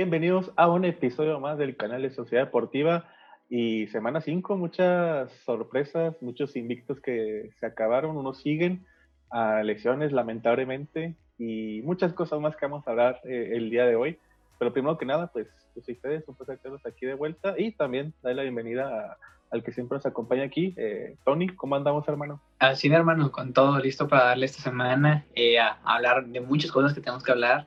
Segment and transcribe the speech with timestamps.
[0.00, 3.04] Bienvenidos a un episodio más del canal de Sociedad Deportiva
[3.50, 8.86] y semana 5, muchas sorpresas, muchos invictos que se acabaron, unos siguen
[9.28, 13.94] a lesiones lamentablemente y muchas cosas más que vamos a hablar eh, el día de
[13.94, 14.18] hoy.
[14.58, 18.36] Pero primero que nada, pues, pues ustedes, un placer aquí de vuelta y también darle
[18.36, 19.18] la bienvenida
[19.50, 21.48] al que siempre nos acompaña aquí, eh, Tony.
[21.48, 22.40] ¿Cómo andamos, hermano?
[22.58, 26.94] Así, hermano, con todo listo para darle esta semana eh, a, hablar de muchas cosas
[26.94, 27.66] que tenemos que hablar,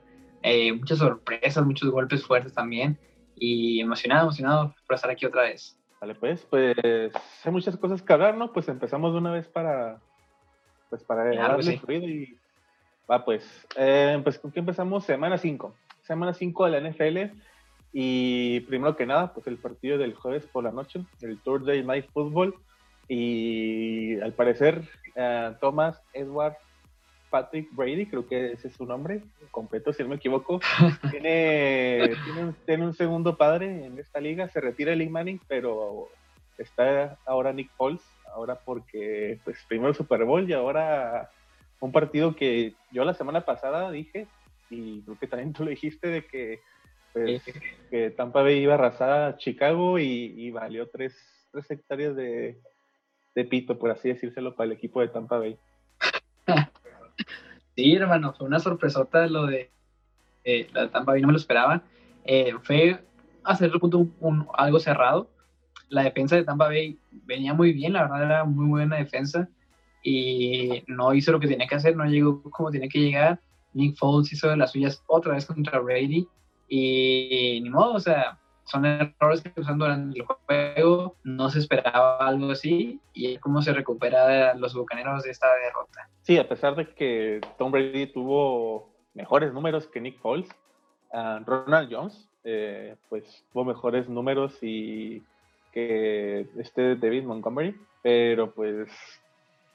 [0.78, 2.98] muchas sorpresas, muchos golpes fuertes también.
[3.36, 5.78] Y emocionado, emocionado por estar aquí otra vez.
[6.00, 6.76] Vale, pues, pues
[7.44, 8.52] hay muchas cosas que hablar, ¿no?
[8.52, 10.00] Pues empezamos de una vez para,
[10.90, 12.38] pues para darle ruido y
[13.10, 17.40] va, pues, eh, pues con qué empezamos semana 5, semana 5 de la NFL
[17.94, 22.08] y primero que nada, pues el partido del jueves por la noche, el Thursday Night
[22.12, 22.56] Football.
[23.08, 24.82] Y al parecer
[25.16, 26.56] uh, Thomas Edward
[27.34, 30.62] Patrick Brady, creo que ese es su nombre completo, si no me equivoco,
[31.10, 32.12] tiene,
[32.68, 36.10] tiene, un, segundo padre en esta liga, se retira el Manning, pero
[36.60, 38.04] está ahora Nick Foles,
[38.36, 41.32] ahora porque pues primero Super Bowl y ahora
[41.80, 44.28] un partido que yo la semana pasada dije,
[44.70, 46.60] y creo que también tú lo dijiste, de que,
[47.14, 47.42] pues,
[47.90, 51.16] que Tampa Bay iba a arrasar a Chicago y, valió tres,
[51.52, 52.60] tres hectáreas de,
[53.34, 55.58] de pito, por así decírselo, para el equipo de Tampa Bay.
[57.76, 59.72] Sí, hermano, fue una sorpresota lo de
[60.44, 61.82] eh, la Tampa Bay, no me lo esperaba.
[62.24, 63.04] Eh, fue
[63.44, 65.30] a cierto punto un, algo cerrado.
[65.90, 69.50] La defensa de Tampa Bay venía muy bien, la verdad era muy buena defensa
[70.04, 73.40] y no hizo lo que tenía que hacer, no llegó como tenía que llegar.
[73.74, 76.28] Nick Foles hizo de las suyas otra vez contra Brady
[76.68, 82.18] y ni modo, o sea, son errores que usan durante el juego, no se esperaba
[82.18, 86.10] algo así y cómo se recupera los bucaneros de esta derrota.
[86.22, 90.50] Sí, a pesar de que Tom Brady tuvo mejores números que Nick Foles,
[91.12, 95.24] ah, Ronald Jones eh, pues tuvo mejores números y
[95.72, 98.90] que este David Montgomery, pero pues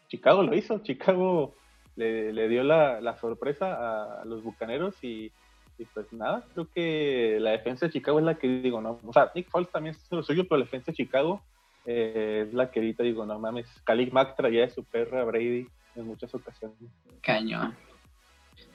[0.08, 1.54] Chicago lo hizo, Chicago
[1.96, 5.32] le, dio la, la, sorpresa a los bucaneros y
[5.78, 9.12] y pues nada, creo que la defensa de Chicago es la que digo, no, o
[9.12, 11.40] sea, Nick Foles también es lo suyo, pero la defensa de Chicago
[11.86, 15.66] eh, es la que ahorita digo, no mames, Khalil Mack traía de su perra Brady
[15.94, 16.76] en muchas ocasiones.
[17.22, 17.74] Cañón.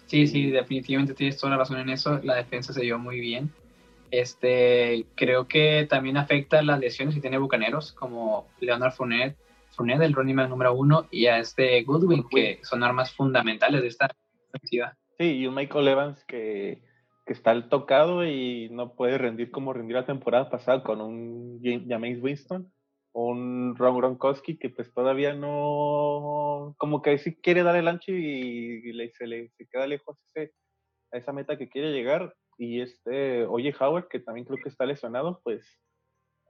[0.06, 3.52] Sí, sí, definitivamente tienes toda la razón en eso, la defensa se dio muy bien.
[4.12, 9.36] Este, creo que también afecta las lesiones que tiene Bucaneros, como Leonard Fournette,
[9.72, 13.88] Fournette, el running man número uno, y a este Goodwin, que son armas fundamentales de
[13.88, 14.10] esta
[14.54, 14.96] ofensiva.
[15.18, 16.82] Sí, y un Michael Evans que
[17.26, 22.22] que está tocado y no puede rendir como rendió la temporada pasada con un James
[22.22, 22.72] Winston
[23.14, 28.12] o un Ron Gronkowski que pues todavía no, como que sí quiere dar el ancho
[28.12, 30.18] y, se le queda lejos
[31.12, 32.36] a esa meta que quiere llegar.
[32.58, 35.66] Y este, oye Howard, que también creo que está lesionado, pues,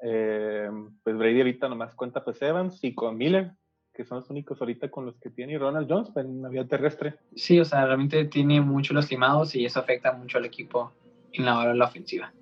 [0.02, 0.70] eh,
[1.04, 3.52] pues Brady ahorita nomás cuenta pues Evans y con Miller,
[3.94, 7.16] que son los únicos ahorita con los que tiene Ronald Jones en la vía terrestre.
[7.36, 10.92] Sí, o sea, realmente tiene muchos lastimados y eso afecta mucho al equipo
[11.32, 12.34] en la hora de la ofensiva.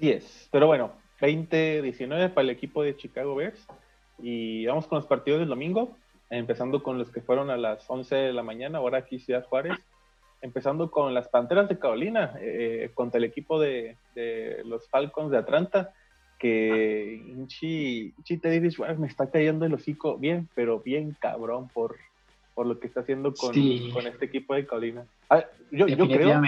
[0.00, 3.66] Sí es, pero bueno, 20-19 para el equipo de Chicago Bears
[4.18, 5.96] y vamos con los partidos del domingo,
[6.30, 9.78] empezando con los que fueron a las 11 de la mañana, ahora aquí Ciudad Juárez,
[10.40, 15.38] empezando con las Panteras de Carolina eh, contra el equipo de, de los Falcons de
[15.38, 15.94] Atlanta
[16.38, 21.96] que Inchi, Inchi Davis me está cayendo el hocico bien, pero bien cabrón por,
[22.54, 23.52] por lo que está haciendo con,
[23.92, 25.04] con este equipo de Colina.
[25.28, 25.86] Ah, yo.
[25.88, 26.40] Yo creo,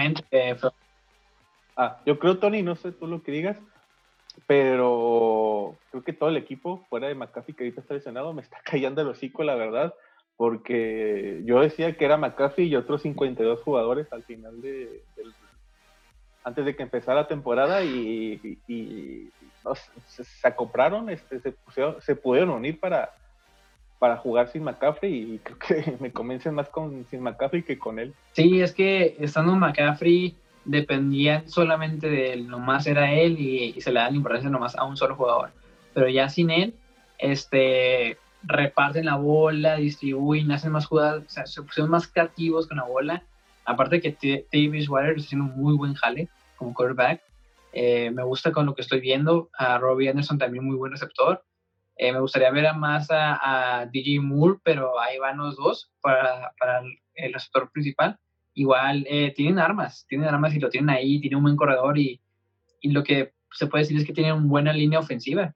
[1.75, 3.57] ah, yo creo, Tony, no sé tú lo que digas,
[4.47, 8.59] pero creo que todo el equipo, fuera de McAfee, que ahorita está lesionado, me está
[8.63, 9.93] cayendo el hocico, la verdad,
[10.37, 15.33] porque yo decía que era McAfee y otros 52 jugadores al final de, del
[16.43, 18.59] antes de que empezara la temporada y,
[20.07, 21.55] se, acoplaron, este, se,
[21.99, 23.11] se, pudieron unir para,
[23.99, 27.99] para jugar sin McCaffrey y creo que me convencen más con sin McCaffrey que con
[27.99, 28.13] él.
[28.33, 30.35] Sí, es que estando McCaffrey
[30.65, 34.83] dependía solamente de él, nomás era él y, se le da la importancia nomás a
[34.83, 35.51] un solo jugador.
[35.93, 36.73] Pero ya sin él,
[37.17, 42.77] este reparten la bola, distribuyen, hacen más jugadas, o sea, se pusieron más creativos con
[42.77, 43.23] la bola
[43.65, 47.21] Aparte que Davis Water está un muy buen jale como quarterback.
[47.73, 49.49] Eh, me gusta con lo que estoy viendo.
[49.57, 51.43] A Robbie Anderson también muy buen receptor.
[51.95, 56.51] Eh, me gustaría ver a más a, DJ Moore, pero ahí van los dos para,
[56.59, 56.81] para
[57.15, 58.17] el, receptor principal.
[58.53, 62.19] Igual eh, tienen armas, tienen armas y lo tienen ahí, tienen un buen corredor y,
[62.81, 65.53] y, lo que se puede decir es que tienen una buena línea ofensiva.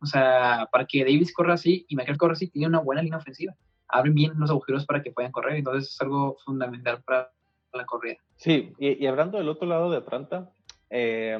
[0.00, 3.18] O sea, para que Davis corra así y Michael corra así, tiene una buena línea
[3.18, 3.54] ofensiva.
[3.88, 7.32] Abren bien los agujeros para que puedan correr, entonces es algo fundamental para
[7.76, 8.16] la corrida.
[8.36, 10.50] Sí, y, hablando del otro lado de Atlanta,
[10.88, 11.36] Eh,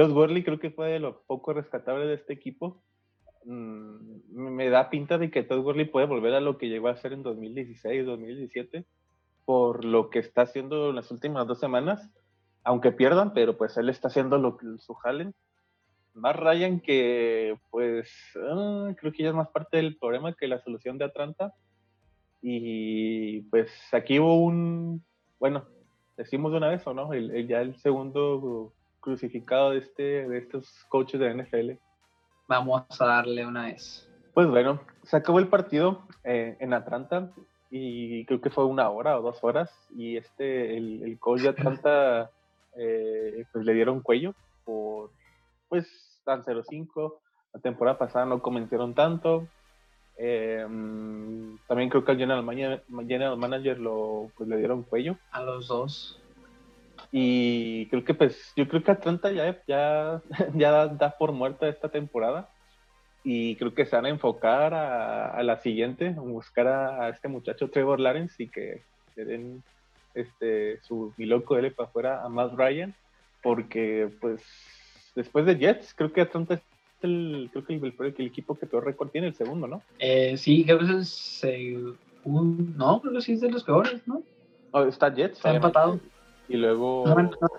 [0.00, 2.82] Todd Gurley creo que fue de lo poco rescatable de este equipo.
[3.44, 6.96] Mm, me da pinta de que Todd Gurley puede volver a lo que llegó a
[6.96, 8.86] ser en 2016, 2017,
[9.44, 12.10] por lo que está haciendo en las últimas dos semanas,
[12.64, 15.34] aunque pierdan, pero pues él está haciendo lo que su jalen.
[16.14, 20.60] Más Ryan que pues ah, creo que ya es más parte del problema que la
[20.60, 21.52] solución de Atlanta.
[22.42, 25.04] Y pues aquí hubo un,
[25.40, 25.64] bueno,
[26.16, 30.84] decimos de una vez o no, el, ya el segundo crucificado de, este, de estos
[30.88, 31.70] coaches de NFL.
[32.46, 34.08] Vamos a darle una vez.
[34.34, 37.32] Pues bueno, se acabó el partido eh, en Atlanta
[37.70, 41.48] y creo que fue una hora o dos horas y este, el, el coach de
[41.48, 42.30] Atlanta
[42.76, 44.34] eh, pues le dieron cuello
[44.64, 45.10] por,
[45.68, 47.14] pues, tan 0-5.
[47.52, 49.48] La temporada pasada no comenzaron tanto.
[50.22, 50.66] Eh,
[51.66, 55.16] también creo que al general manager, general manager lo, pues, le dieron cuello.
[55.32, 56.20] A los dos.
[57.10, 60.20] Y creo que pues, yo creo que Atlanta ya, ya,
[60.54, 62.50] ya da por muerta esta temporada.
[63.24, 67.70] Y creo que se van a enfocar a, la siguiente, a buscar a, este muchacho
[67.70, 68.82] Trevor Lawrence y que
[69.16, 69.62] le den
[70.14, 72.94] este, su mi loco L para afuera a Matt Ryan.
[73.42, 74.42] Porque pues
[75.14, 76.60] después de Jets, creo que Atlanta
[77.06, 79.82] el, creo que el, el, equipo que peor récord tiene, el segundo, ¿no?
[79.98, 84.06] Eh, sí, creo que es el segundo, no, creo que sí es de los peores,
[84.06, 84.22] ¿no?
[84.72, 85.36] Oh, está Jets.
[85.36, 86.00] Está empatado.
[86.48, 87.04] Y luego...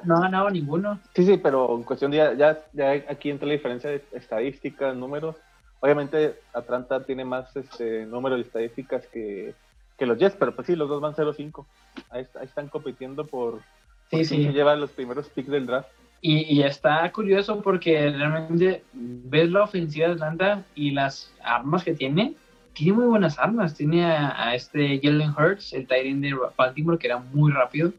[0.04, 1.00] No, ha ganado ninguno.
[1.16, 5.36] Sí, sí, pero en cuestión de ya, ya, aquí entra la diferencia de estadísticas, números.
[5.80, 9.56] Obviamente Atlanta tiene más este número de estadísticas que,
[9.98, 11.66] que los Jets, pero pues sí, los dos van 0-5.
[12.10, 13.62] Ahí, ahí, están compitiendo por,
[14.10, 14.50] sí, sí.
[14.50, 15.90] llevan los primeros picks del draft.
[16.22, 21.96] Y, y, está curioso porque realmente ves la ofensiva de Atlanta y las armas que
[21.96, 22.36] tiene.
[22.74, 23.76] Tiene muy buenas armas.
[23.76, 27.92] Tiene a, este Jalen Hurts, el tight de Baltimore, que era muy rápido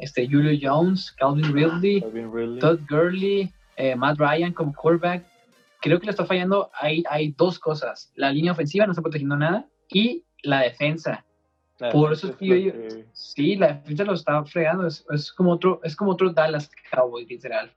[0.00, 2.00] este, Julio Jones, Calvin Ridley,
[2.58, 5.24] Todd Gurley, eh, Matt Ryan como quarterback.
[5.80, 6.70] Creo que le está fallando.
[6.74, 8.10] Hay, hay dos cosas.
[8.16, 11.24] La línea ofensiva no está protegiendo nada y la defensa.
[11.92, 12.72] Por eso es que yo
[13.12, 14.86] sí, la defensa lo está fregando.
[14.86, 17.72] Es, es, como otro, es como otro Dallas Cowboys, literal.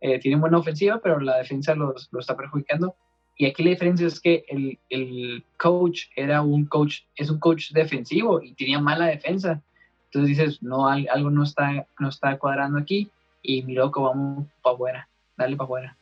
[0.00, 2.96] Eh, tienen buena ofensiva, pero la defensa los, lo está perjudicando.
[3.36, 7.72] Y aquí la diferencia es que el, el, coach era un coach, es un coach
[7.72, 9.62] defensivo y tenía mala defensa.
[10.06, 13.10] Entonces dices, no, algo no está, no está cuadrando aquí
[13.42, 15.96] y mi loco, vamos para afuera, dale para afuera.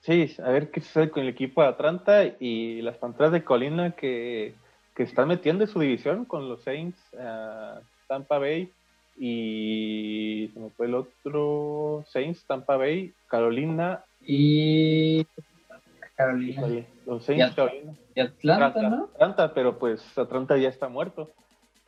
[0.00, 3.92] Sí, a ver qué sucede con el equipo de Atlanta y las panteras de Colina
[3.92, 4.54] que,
[4.94, 8.70] que están metiendo en su división con los Saints, uh, Tampa Bay
[9.16, 15.26] y se me fue el otro Saints, Tampa Bay, Carolina y
[16.16, 16.66] Carolina.
[17.06, 17.94] Los Saints, Carolina.
[18.14, 19.04] Y Atlanta, ¿no?
[19.14, 21.30] Atlanta, pero pues Atlanta ya está muerto.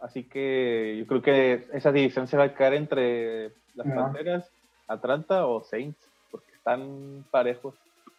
[0.01, 4.51] Así que yo creo que esa división se va a caer entre las Panteras,
[4.87, 5.99] Atlanta o Saints,
[6.31, 7.75] porque están parejos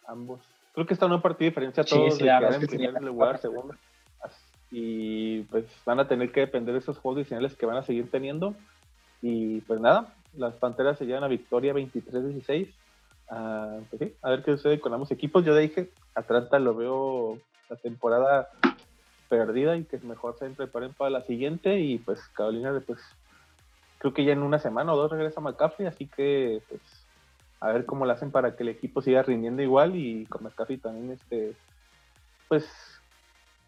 [0.06, 0.40] ambos.
[0.74, 3.74] Creo que está una partida diferencia a todos sí, sí, en primer lugar, segundo.
[4.78, 8.10] Y pues van a tener que depender de esos juegos adicionales que van a seguir
[8.10, 8.54] teniendo.
[9.22, 12.68] Y pues nada, las Panteras se llevan a victoria 23-16.
[13.30, 15.46] Ah, pues a ver qué sucede con ambos equipos.
[15.46, 17.38] Yo dije, Atlanta lo veo
[17.70, 18.50] la temporada
[19.30, 23.00] perdida y que mejor se preparen para la siguiente y pues Carolina pues
[23.96, 26.82] creo que ya en una semana o dos regresa McCaffrey, así que pues
[27.60, 30.76] a ver cómo lo hacen para que el equipo siga rindiendo igual y con McCaffrey
[30.76, 31.54] también este
[32.46, 32.95] pues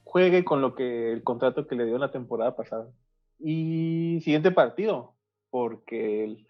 [0.09, 2.89] juegue con lo que el contrato que le dio en la temporada pasada.
[3.39, 5.15] Y siguiente partido,
[5.51, 6.47] porque el,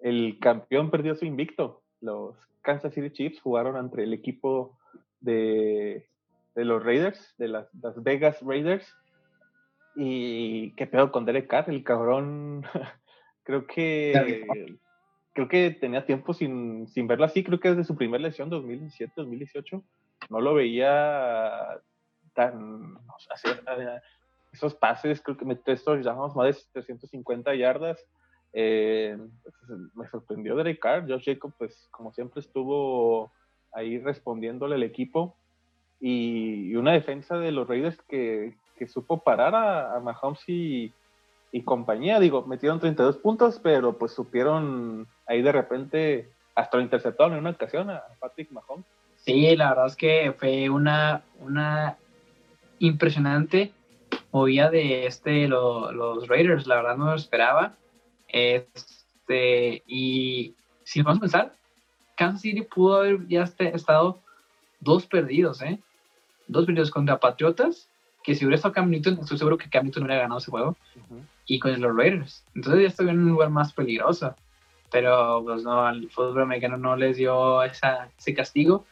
[0.00, 1.82] el campeón perdió su invicto.
[2.00, 4.78] Los Kansas City Chiefs jugaron entre el equipo
[5.20, 6.08] de
[6.54, 7.68] de los Raiders, de las,
[8.02, 8.94] Vegas Raiders.
[9.94, 12.64] Y qué pedo con Derek Carr, el cabrón.
[13.44, 14.46] creo que
[15.34, 17.42] creo que tenía tiempo sin, sin verlo así.
[17.44, 19.82] Creo que desde su primera lesión, 2017, 2018,
[20.30, 21.80] no lo veía
[22.34, 22.98] tan.
[24.52, 28.04] esos pases, creo que metió estos, llamamos más de 350 yardas.
[28.52, 31.08] Eh, pues, me sorprendió Derek Carr.
[31.08, 33.32] Josh Jacob, pues, como siempre, estuvo
[33.72, 35.36] ahí respondiéndole al equipo
[36.02, 38.54] y, una defensa de los Raiders que,
[38.88, 40.92] supo parar a, Mahomes y,
[41.64, 42.18] compañía.
[42.18, 47.50] Digo, metieron 32 puntos, pero pues supieron ahí de repente hasta lo interceptaron en una
[47.50, 48.84] ocasión a Patrick Mahomes.
[49.18, 51.96] Sí, la verdad es que fue una, una
[52.86, 53.72] impresionante
[54.32, 57.76] movida de este los Raiders, la verdad no lo esperaba.
[58.28, 61.54] Este, y si vamos a pensar,
[62.16, 64.20] Kansas City pudo haber ya este, estado
[64.80, 65.78] dos perdidos, ¿eh?
[66.48, 67.88] dos videos contra Patriotas,
[68.24, 70.76] que si hubiera estado Cam Newton, estoy seguro que Cam Newton hubiera ganado ese juego,
[71.46, 72.44] y con los Raiders.
[72.54, 74.34] Entonces ya estoy en un lugar más peligroso.
[74.90, 78.84] pero pues no, al fútbol americano no les dio esa, ese castigo.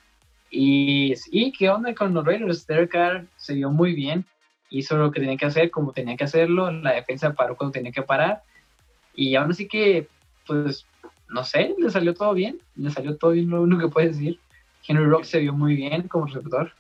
[0.51, 4.25] Y, y qué onda con los Raiders, Derek Carr se vio muy bien,
[4.69, 7.93] hizo lo que tenía que hacer como tenía que hacerlo, la defensa paró cuando tenía
[7.93, 8.43] que parar,
[9.15, 10.09] y aún así que,
[10.47, 10.87] pues,
[11.29, 14.39] no sé, le salió todo bien, le salió todo bien lo único que puedes decir.
[14.87, 16.73] Henry Rock se vio muy bien como receptor.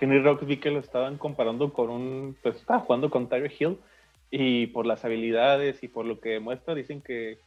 [0.00, 3.78] Henry Rock vi que lo estaban comparando con un, pues estaba jugando con Tyre Hill
[4.30, 7.38] y por las habilidades y por lo que demuestra dicen que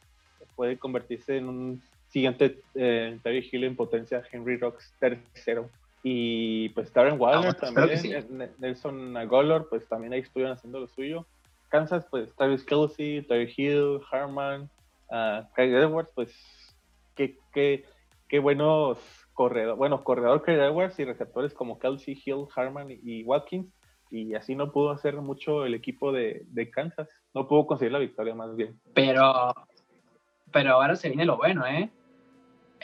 [0.54, 1.82] puede convertirse en un
[2.14, 5.68] siguiente eh, Tyre Hill en potencia Henry Rocks tercero.
[6.04, 11.26] Y pues Darren Waller ah, también, Nelson Agolor, pues también ahí estuvieron haciendo lo suyo.
[11.70, 14.70] Kansas, pues Travis Kelsey, Tyre Hill, Harman,
[15.10, 16.76] uh, Edwards, pues
[17.16, 17.84] qué, qué,
[18.28, 18.98] qué buenos
[19.32, 23.66] corredor, bueno, corredor Craig Edwards y receptores como Kelsey, Hill, Harman y Watkins.
[24.10, 27.08] Y así no pudo hacer mucho el equipo de, Kansas.
[27.34, 28.78] No pudo conseguir la victoria más bien.
[28.94, 29.52] Pero,
[30.52, 31.90] pero ahora se viene lo bueno, ¿eh?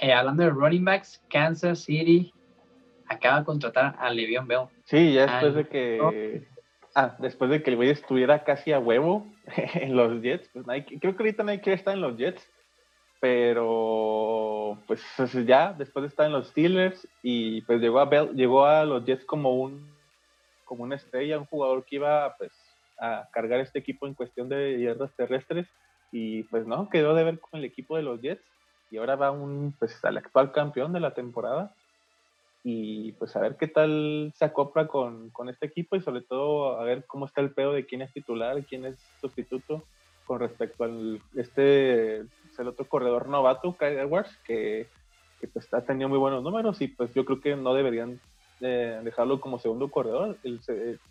[0.00, 2.32] Eh hablando de running backs, Kansas City
[3.06, 4.66] acaba de contratar a Le'Veon Bell.
[4.84, 6.48] Sí, ya después de que...
[6.94, 9.24] Ah, después de que el güey estuviera casi a huevo
[9.74, 12.44] en los Jets, pues creo que ahorita nadie quiere estar en los Jets,
[13.20, 15.00] pero pues
[15.46, 19.24] ya después de estar en los Steelers y pues llegó a llegó a los Jets
[19.24, 19.88] como un
[20.64, 22.52] como una estrella, un jugador que iba pues
[22.98, 25.68] a cargar este equipo en cuestión de yardas terrestres
[26.10, 28.42] y pues no, quedó de ver con el equipo de los Jets
[28.90, 31.74] y ahora va un pues al actual campeón de la temporada.
[32.62, 36.78] Y pues a ver qué tal se acopla con, con este equipo y sobre todo
[36.78, 39.82] a ver cómo está el pedo de quién es titular, quién es sustituto
[40.26, 42.24] con respecto al este
[42.60, 44.86] el otro corredor novato, Kyle Edwards, que,
[45.40, 48.20] que pues, ha tenido muy buenos números y pues yo creo que no deberían
[48.60, 50.38] eh, dejarlo como segundo corredor.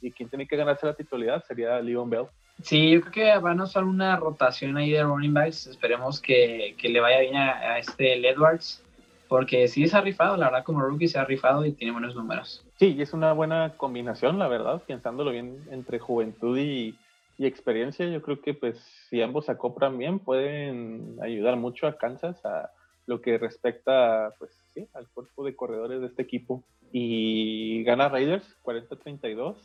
[0.01, 2.27] y quien tiene que ganarse la titularidad sería Leon Bell.
[2.61, 5.67] Sí, yo creo que van a usar una rotación ahí de running backs.
[5.67, 8.83] Esperemos que, que le vaya bien a, este Edwards,
[9.27, 12.15] porque sí se ha rifado, la verdad, como rookie se ha rifado y tiene buenos
[12.15, 12.65] números.
[12.77, 16.95] Sí, y es una buena combinación, la verdad, pensándolo bien entre juventud y,
[17.37, 18.77] y experiencia, yo creo que pues
[19.09, 22.71] si ambos se acoplan bien pueden ayudar mucho a Kansas a
[23.09, 26.63] lo que respecta pues sí, al cuerpo de corredores de este equipo.
[26.91, 29.55] Y gana Raiders 40-32.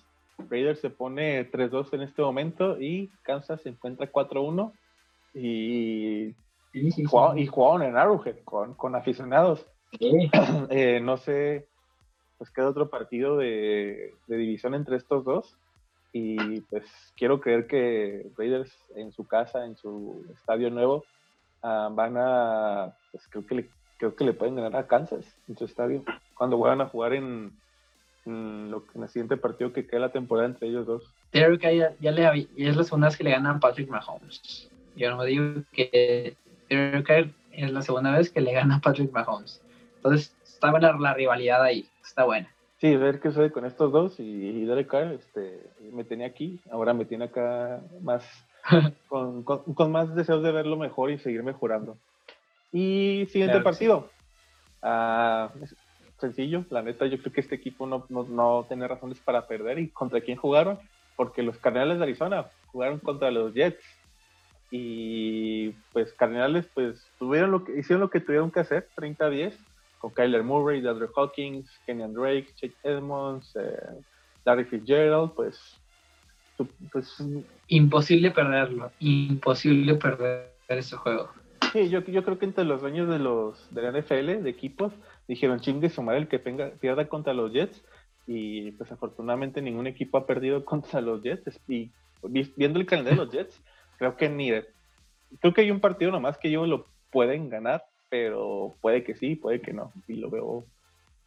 [0.49, 4.73] Raiders se pone 3-2 en este momento y Kansas se encuentra 4-1
[5.35, 6.35] y,
[6.73, 9.67] y, jugaron, en Arrowhead con, con aficionados.
[10.71, 11.69] Eh, no sé,
[12.39, 15.57] pues queda otro partido de, de división entre estos dos
[16.13, 16.85] y pues
[17.17, 21.05] quiero creer que Raiders en su casa, en su estadio nuevo,
[21.65, 23.69] ah, van a, pues creo que, le,
[23.99, 26.05] creo que le pueden ganar a Kansas en su estadio,
[26.37, 27.53] cuando vuelvan a jugar en,
[28.25, 31.03] lo, en el siguiente partido que queda la temporada entre ellos dos.
[31.33, 31.41] Que
[31.77, 34.71] ya, ya, le, es la segunda vez que le ganan a Patrick Mahomes.
[34.95, 36.37] Yo no me digo que
[36.69, 39.61] es la segunda vez que le gana a Patrick Mahomes.
[39.97, 42.49] Entonces, está buena la rivalidad ahí, está buena.
[42.79, 46.93] Sí, ver qué sucede con estos dos y, Derek Carr, este, me tenía aquí, ahora
[46.93, 48.25] me tiene acá más,
[49.09, 51.97] con, con, más deseos de verlo mejor y seguir mejorando.
[52.73, 54.11] Y siguiente partido.
[54.83, 55.51] Ah,
[56.19, 59.79] sencillo, la neta, yo creo que este equipo no, no, no tiene razones para perder.
[59.79, 60.79] ¿Y contra quién jugaron?
[61.17, 63.85] Porque los Cardenales de Arizona jugaron contra los Jets.
[64.71, 69.55] Y pues Cardenales pues tuvieron lo que, hicieron lo que tuvieron que hacer, 30-10
[70.05, 74.03] con Kyler Murray, Dudley Hawkins, Kenyan Drake, Chase Edmonds, eh,
[74.45, 75.81] Larry Fitzgerald, pues,
[76.93, 77.17] pues,
[77.69, 81.31] Imposible perderlo, imposible perder ese juego.
[81.73, 84.93] Sí, yo, yo creo que entre los dueños de los de la NFL, de equipos,
[85.27, 87.85] dijeron chingue sumar el que pierda contra los Jets
[88.27, 91.91] y pues afortunadamente ningún equipo ha perdido contra los Jets y
[92.57, 93.61] viendo el calendario de los Jets,
[93.99, 94.51] creo que ni
[95.41, 97.85] creo que hay un partido nomás que ellos lo pueden ganar
[98.15, 99.93] pero puede que sí, puede que no.
[100.07, 100.65] Y lo veo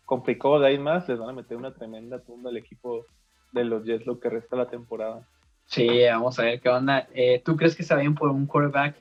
[0.06, 3.06] complicado de ahí más, les van a meter una tremenda tumba al equipo
[3.52, 5.28] de los Jets lo que resta la temporada.
[5.66, 7.08] Sí, vamos a ver qué onda.
[7.14, 8.96] Eh, ¿Tú crees que está bien por un quarterback,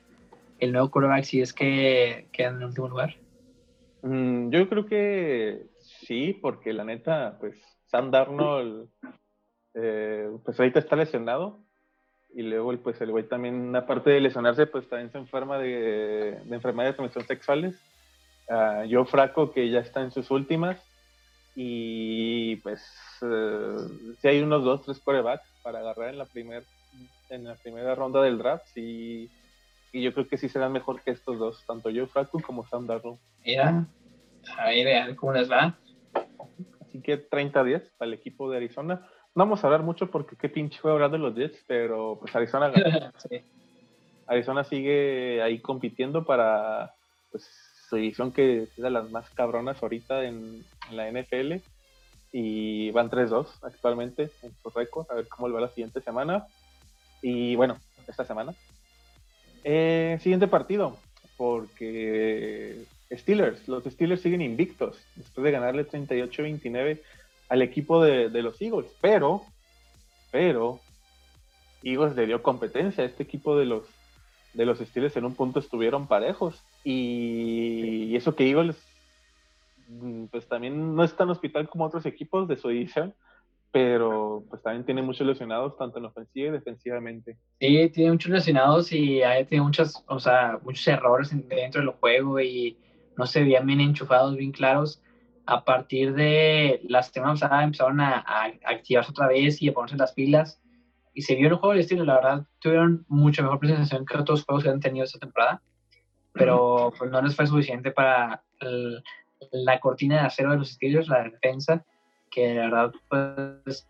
[0.59, 3.15] el nuevo quarterback, si es que queda en el último lugar?
[4.01, 8.89] Mm, yo creo que sí, porque la neta, pues Sam Darnold,
[9.73, 11.59] eh, pues ahorita está lesionado,
[12.33, 16.55] y luego pues el güey también, aparte de lesionarse, pues también se enferma de, de
[16.55, 17.75] enfermedades de transmisión sexuales.
[18.49, 20.77] Uh, yo Fraco, que ya está en sus últimas.
[21.59, 22.83] Y pues
[23.23, 26.63] uh, si hay unos dos, tres corebacks para agarrar en la, primer,
[27.31, 28.77] en la primera ronda del draft.
[28.77, 29.27] Y,
[29.91, 32.85] y yo creo que sí serán mejor que estos dos, tanto yo Fraco como Sam
[32.85, 33.17] Darnold.
[33.43, 33.87] Mira,
[34.55, 35.75] a ver, cómo les va.
[36.81, 40.49] Así que 30-10 para el equipo de Arizona no vamos a hablar mucho porque qué
[40.49, 42.71] pinche fue hablar de los Jets, pero pues Arizona
[44.27, 46.93] Arizona sigue ahí compitiendo para
[47.31, 51.55] pues su división que es de las más cabronas ahorita en, la NFL
[52.31, 56.47] y van 3-2 actualmente en su récord, a ver cómo le va la siguiente semana.
[57.21, 57.77] Y bueno,
[58.07, 58.53] esta semana.
[59.63, 60.97] Eh, siguiente partido,
[61.35, 67.01] porque Steelers, los Steelers siguen invictos después de ganarle 38-29
[67.49, 69.43] al equipo de, de, los Eagles, pero,
[70.31, 70.79] pero,
[71.83, 73.83] Eagles le dio competencia a este equipo de los,
[74.53, 78.77] de los Steelers en un punto estuvieron parejos y, eso que Eagles
[79.89, 83.13] mm, pues también no es tan hospital como otros equipos de su división,
[83.71, 87.37] pero pues también tiene muchos lesionados tanto en ofensiva y defensivamente.
[87.59, 92.77] Sí, tiene muchos lesionados y tiene muchas, o sea, muchos errores dentro del juego y
[93.17, 95.03] no se veían bien enchufados, bien claros.
[95.45, 98.23] A partir de la semana pasada empezaron a,
[98.65, 100.61] activarse otra vez y a ponerse las pilas.
[101.13, 104.45] Y se vio el juego del estilo, la verdad, tuvieron mucha mejor presentación que otros
[104.45, 105.61] juegos que han tenido esta temporada.
[106.37, 108.41] Pero pues, no les fue suficiente para
[109.51, 111.83] la cortina de acero de los Steelers, la defensa,
[112.31, 112.93] que la verdad
[113.65, 113.87] pues,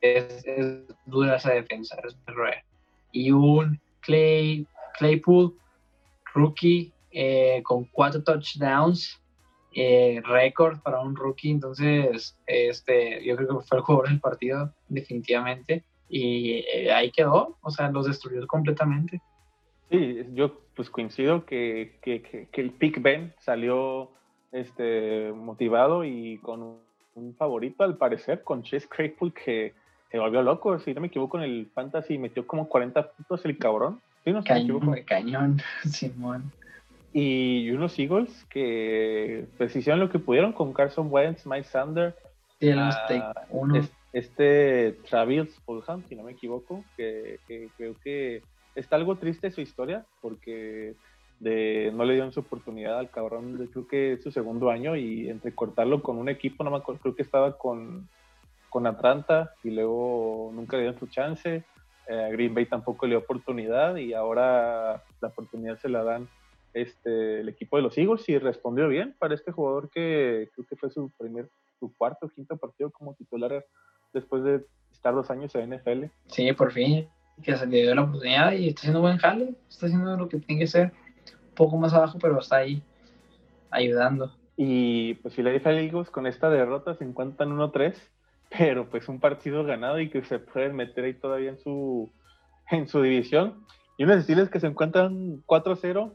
[0.00, 0.44] es,
[1.06, 2.16] dura esa defensa, es
[3.12, 4.66] Y un Clay,
[4.98, 5.54] Claypool,
[6.34, 9.20] rookie, eh, con cuatro touchdowns,
[9.74, 14.72] eh, récord para un rookie, entonces este, yo creo que fue el jugador del partido,
[14.88, 19.20] definitivamente, y eh, ahí quedó, o sea, los destruyó completamente.
[19.92, 24.10] Sí, yo pues coincido que, que, que, el Pick Ben salió
[24.50, 26.78] este, motivado y con
[27.14, 29.74] un favorito al parecer, con Chase Claypool que
[30.10, 33.58] se volvió loco, si no me equivoco, en el Fantasy metió como 40 puntos el
[33.58, 34.00] cabrón.
[34.24, 36.50] Sí, no cañón, cañón, Simón.
[37.12, 42.16] Y unos Eagles que pues hicieron lo que pudieron con Carson Wentz, Mike Sander,
[42.74, 43.32] ah,
[44.14, 47.38] este Travis Fulham, si no me equivoco, que,
[47.76, 48.42] creo que
[48.74, 50.94] está algo triste su historia porque
[51.40, 54.96] de, no le dieron su oportunidad al cabrón, de, creo que es su segundo año
[54.96, 58.08] y entre cortarlo con un equipo, no me acuerdo, creo que estaba con,
[58.70, 61.64] con Atlanta y luego nunca le dieron su chance.
[62.08, 66.28] Eh, Green Bay tampoco le dio oportunidad y ahora la oportunidad se la dan
[66.74, 70.76] este, el equipo de los Eagles y respondió bien para este jugador que creo que
[70.76, 73.64] fue su primer, su cuarto o quinto partido como titular
[74.12, 76.04] después de estar dos años en NFL.
[76.28, 77.08] Sí, por fin,
[77.42, 80.38] que se le dio la oportunidad y está haciendo buen jale, está haciendo lo que
[80.38, 80.92] tiene que ser,
[81.48, 82.82] un poco más abajo, pero está ahí
[83.70, 84.34] ayudando.
[84.56, 87.94] Y pues Philadelphia Eagles con esta derrota se encuentran 1-3,
[88.56, 92.10] pero pues un partido ganado y que se pueden meter ahí todavía en su,
[92.70, 93.64] en su división.
[93.98, 96.12] Y unos estilos que se encuentran 4-0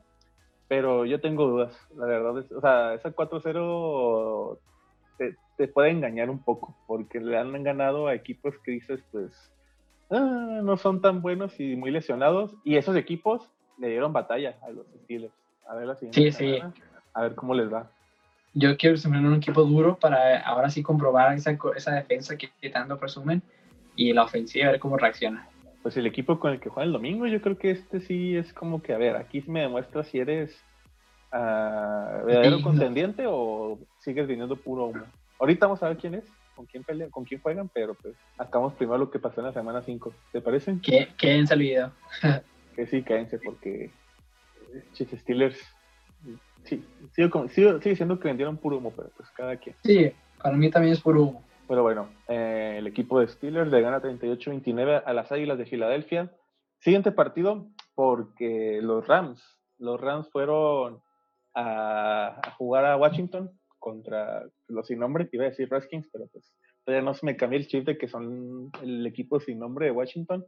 [0.67, 2.39] pero yo tengo dudas, la verdad.
[2.39, 4.59] Es, o sea, esa 4-0
[5.57, 9.31] te, puede engañar un poco, porque le han ganado a equipos que dices, pues,
[10.11, 12.55] ah, no son tan buenos y muy lesionados.
[12.63, 13.41] Y esos equipos
[13.77, 15.33] le dieron batalla a los Steelers.
[15.67, 16.31] A ver la siguiente.
[16.31, 16.59] Sí, sí.
[17.13, 17.89] A ver cómo les va.
[18.53, 22.69] Yo quiero sembrar un equipo duro para ahora sí comprobar esa, esa defensa que, que
[22.69, 23.41] tanto presumen
[23.95, 25.47] y la ofensiva, a ver cómo reacciona
[25.87, 28.51] pues el equipo con el que juega el domingo, yo creo que este sí es
[28.51, 30.53] como que, a ver, aquí me demuestra si eres
[31.31, 35.05] uh, verdadero contendiente o sigues viniendo puro humo.
[35.39, 36.25] Ahorita vamos a ver quién es,
[36.57, 39.53] con quién pelean, con quién juegan, pero pues acabamos primero lo que pasó en la
[39.53, 40.11] semana 5.
[40.31, 40.79] ¿Te parece?
[40.81, 41.91] Que, quédense el video.
[42.75, 43.91] que sí, quédense, porque
[44.93, 45.57] Chis Steelers
[46.63, 49.75] sí, sigue, sigue, sigue siendo que vendieron puro humo, pero pues cada quien.
[49.83, 51.43] Sí, para mí también es puro humo.
[51.67, 56.31] Pero bueno, eh, el equipo de Steelers le gana 38-29 a las Águilas de Filadelfia.
[56.79, 59.43] Siguiente partido, porque los Rams,
[59.77, 61.01] los Rams fueron
[61.53, 67.05] a, jugar a Washington contra los sin nombre, iba a decir Redskins, pero pues todavía
[67.05, 70.45] no se me cambió el chip de que son el equipo sin nombre de Washington.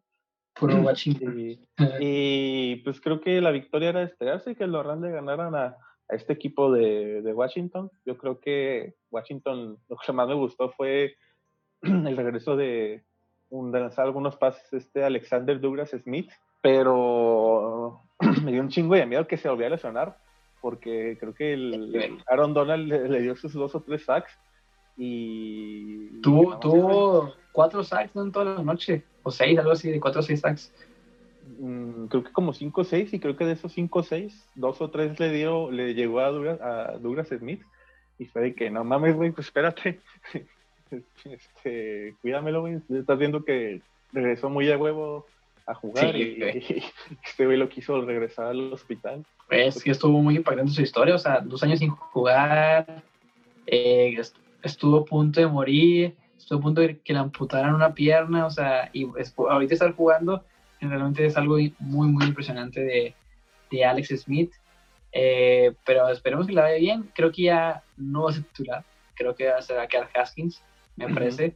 [0.53, 1.57] Puro Washington.
[2.01, 5.65] Y, pues creo que la victoria era esperarse que los Rams le ganaran a,
[6.09, 7.89] a este equipo de, de, Washington.
[8.05, 11.15] Yo creo que Washington, lo que más me gustó fue
[11.81, 13.03] el regreso de,
[13.49, 16.29] un, de lanzar algunos pases este Alexander Douglas Smith,
[16.61, 18.01] pero
[18.43, 20.17] me dio un chingo de miedo que se volviera a lesionar,
[20.61, 24.37] porque creo que el, Aaron Donald le, dio sus dos o tres sacks
[24.97, 26.21] y...
[26.21, 30.23] Tuvo, tuvo cuatro sacks en toda la noche, o seis, algo así, de cuatro o
[30.23, 30.73] seis sacks.
[31.57, 34.49] Mm, creo que como 5 o 6 y creo que de esos 5 o 6,
[34.55, 37.61] dos o tres le dio, le llegó a Douglas, a Douglas Smith
[38.19, 39.99] y fue de que no mames, güey, pues espérate,
[41.25, 45.25] este, cuídamelo, güey, estás viendo que regresó muy a huevo
[45.69, 46.43] a jugar y,
[47.23, 49.23] este güey lo quiso regresar al hospital.
[49.47, 53.03] Pues sí, estuvo muy impactante su historia, o sea, dos años sin jugar,
[53.67, 54.19] eh,
[54.63, 58.49] estuvo a punto de morir, estuvo a punto de que le amputaran una pierna, o
[58.49, 60.43] sea, y ahorita estar jugando
[60.87, 63.13] realmente es algo muy, muy impresionante de,
[63.69, 64.53] de Alex Smith.
[65.11, 67.09] Eh, pero esperemos que la vaya bien.
[67.13, 68.83] Creo que ya no va a ser titular.
[69.15, 70.63] Creo que va a quedar Haskins,
[70.95, 71.55] me parece.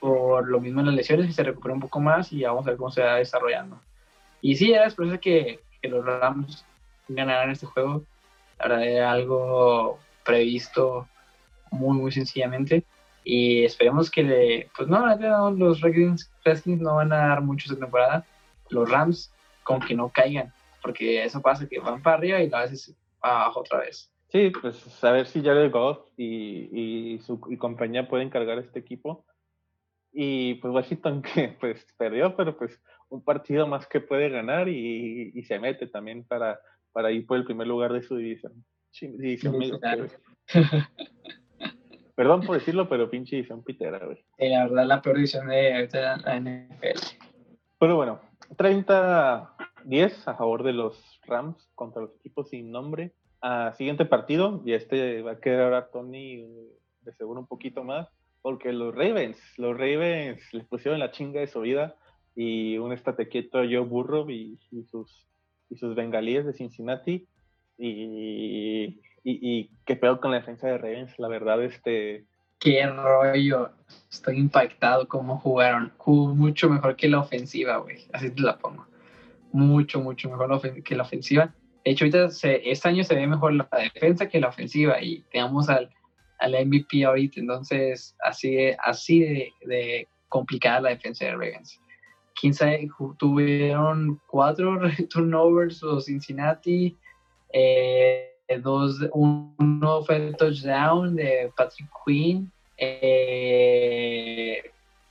[0.00, 2.70] Por lo mismo en las lesiones, y se recupera un poco más y vamos a
[2.70, 3.80] ver cómo se va desarrollando.
[4.40, 6.64] Y sí, era después que, que los Rams
[7.08, 8.02] ganaran este juego.
[8.58, 11.08] La verdad era algo previsto
[11.70, 12.84] muy, muy sencillamente.
[13.24, 14.70] Y esperemos que le.
[14.76, 16.30] Pues no, los Redskins,
[16.80, 18.24] no van a dar mucho esta temporada.
[18.70, 19.32] Los Rams,
[19.64, 20.52] con que no caigan.
[20.80, 24.10] Porque eso pasa que van para arriba y a veces abajo otra vez.
[24.28, 26.68] Sí, pues a ver si Jared Goff y,
[27.14, 29.24] y su y compañía pueden cargar este equipo.
[30.18, 35.30] Y pues Washington que pues perdió, pero pues un partido más que puede ganar y,
[35.34, 36.58] y se mete también para,
[36.92, 38.64] para ir por el primer lugar de su división.
[38.98, 39.56] división
[42.14, 44.24] Perdón por decirlo, pero pinche división pitera, güey.
[44.38, 47.00] la verdad, la peor división de la NFL.
[47.78, 48.20] Pero bueno,
[48.56, 53.12] 30-10 a favor de los Rams contra los equipos sin nombre.
[53.42, 56.46] Ah, siguiente partido, y este va a quedar ahora Tony
[57.02, 58.08] de seguro un poquito más,
[58.46, 61.96] porque los Ravens, los Ravens les pusieron la chinga de su vida
[62.36, 64.56] y un estate quieto Joe Burrow y,
[64.88, 65.26] sus,
[65.68, 67.26] y sus bengalíes de Cincinnati.
[67.76, 72.26] Y y, qué peor con la defensa de Ravens, la verdad, este...
[72.60, 73.72] Qué rollo,
[74.08, 78.86] estoy impactado cómo jugaron, jugó mucho mejor que la ofensiva, güey, así te la pongo,
[79.50, 81.52] mucho, mucho mejor que la ofensiva.
[81.84, 85.68] De hecho, ahorita este año se ve mejor la defensa que la ofensiva y tenemos
[85.68, 85.90] al,
[86.38, 91.80] al MVP ahorita, entonces así, así de, de complicada la defensa de Ravens.
[92.38, 94.78] Quién sabe, tuvieron cuatro
[95.10, 96.96] turnovers los Cincinnati,
[97.52, 104.62] eh, dos, uno fue el touchdown de Patrick Quinn, eh,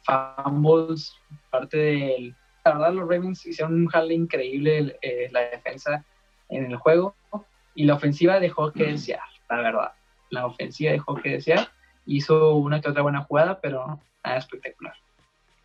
[0.03, 1.13] fumbles,
[1.49, 2.35] parte del...
[2.63, 6.03] La verdad, los Ravens hicieron un jale increíble eh, la defensa
[6.49, 7.15] en el juego
[7.75, 9.91] y la ofensiva dejó que desear, la verdad.
[10.29, 11.69] La ofensiva dejó que desear,
[12.05, 14.93] hizo una que otra buena jugada, pero nada espectacular.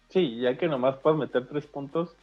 [0.09, 2.17] Sí, ya que nomás puedes meter tres puntos,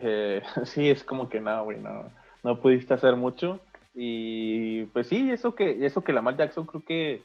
[0.00, 2.10] eh, sí, es como que nada, güey, no,
[2.42, 3.60] no pudiste hacer mucho.
[3.94, 7.22] Y pues sí, eso que, eso que Lamar Jackson creo que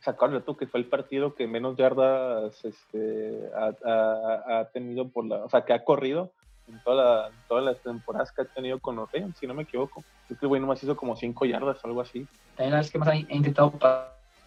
[0.00, 5.36] sacó el reto que fue el partido que menos yardas este, ha, tenido por la,
[5.44, 6.32] o sea, que ha corrido
[6.68, 10.04] en, toda todas las temporadas que ha tenido con los Reyes, si no me equivoco.
[10.26, 12.26] Creo que el güey nomás hizo como cinco yardas o algo así.
[12.56, 13.72] También las que más ha intentado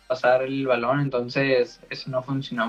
[0.07, 2.67] pasar el balón, entonces eso no funcionó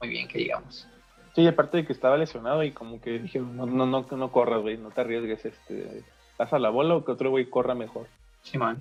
[0.00, 0.88] muy, bien, que digamos.
[1.34, 4.62] Sí, aparte de que estaba lesionado y como que dije, no, no, no, no corras,
[4.62, 6.02] güey, no te arriesgues, este,
[6.36, 8.06] pasa la bola o que otro güey corra mejor.
[8.42, 8.80] Sí, man.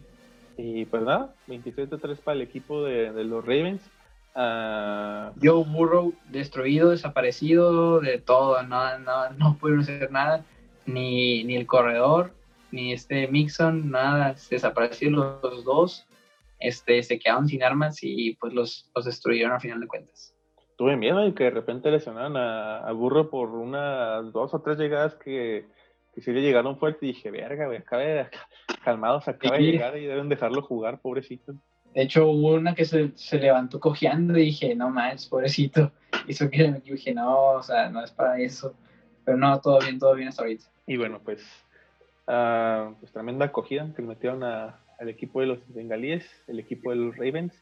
[0.58, 3.82] Y pues nada, 27-3 para el equipo de, los Ravens.
[4.36, 5.32] Uh...
[5.41, 10.43] Joe Burrow destruido, desaparecido de todo, no, no, no pudieron hacer nada,
[10.86, 12.32] ni, ni el corredor,
[12.71, 16.06] ni este Mixon, nada, desaparecieron los dos,
[16.60, 20.34] este, se quedaron sin armas y pues los, los destruyeron a final de cuentas.
[20.78, 24.78] Tuve miedo de que de repente lesionaran a, a Burrow por unas dos o tres
[24.78, 25.65] llegadas que
[26.15, 28.28] que si le llegaron fuerte y dije, verga, güey, acaba de,
[28.84, 31.54] calmados, acaba de llegar y deben dejarlo jugar, pobrecito.
[31.95, 35.93] De hecho, hubo una que se, se levantó cojeando y dije, no manches, pobrecito.
[36.27, 38.75] Hizo que yo dije, no, o sea, no es para eso.
[39.23, 40.65] Pero no, todo bien, todo bien hasta ahorita.
[40.86, 41.41] Y bueno, pues,
[42.27, 46.97] uh, pues tremenda acogida que metieron a, al equipo de los bengalíes, el equipo de
[46.97, 47.53] los Ravens.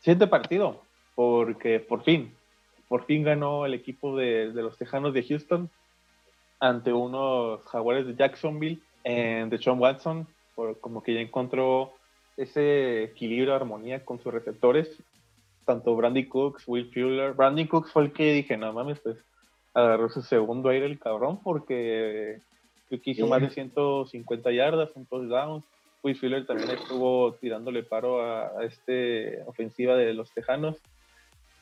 [0.00, 0.82] Siguiente partido,
[1.14, 2.34] porque por fin,
[2.88, 5.70] por fin ganó el equipo de, de los Tejanos de Houston
[6.58, 11.92] ante unos jaguares de Jacksonville, en de Sean Watson, por, como que ya encontró
[12.38, 14.88] ese equilibrio, armonía con sus receptores,
[15.64, 17.34] tanto Brandy Cooks, Will Fuller.
[17.34, 19.18] Brandy Cooks fue el que dije, no mames, pues
[19.74, 22.40] agarró su segundo aire el cabrón, porque
[22.88, 25.62] creo que hizo más de 150 yardas, un touchdown.
[26.02, 30.76] Will Fuller también estuvo tirándole paro a, este ofensiva de los Tejanos.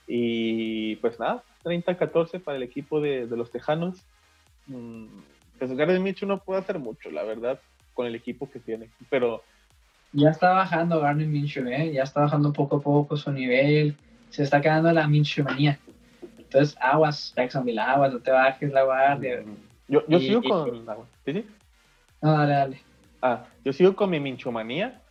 [0.06, 4.04] Y pues nada, 30-14 para el equipo de, de los Tejanos
[5.58, 7.60] pues Gardner Minshew no puede hacer mucho, la verdad,
[7.94, 9.42] con el equipo que tiene, pero...
[10.16, 11.92] Ya está bajando Gardner Minshew, ¿eh?
[11.92, 13.94] Ya está bajando poco a poco su nivel,
[14.31, 15.79] se está quedando la Minshew manía.
[16.38, 19.44] Entonces, aguas, Jacksonville, aguas, no te bajes la guardia.
[19.88, 20.87] Yo, yo sigo con...
[21.26, 21.44] ¿Sí, sí?
[22.22, 22.81] No, dale, dale.
[23.20, 25.02] Ah, yo sigo con mi minchomanía,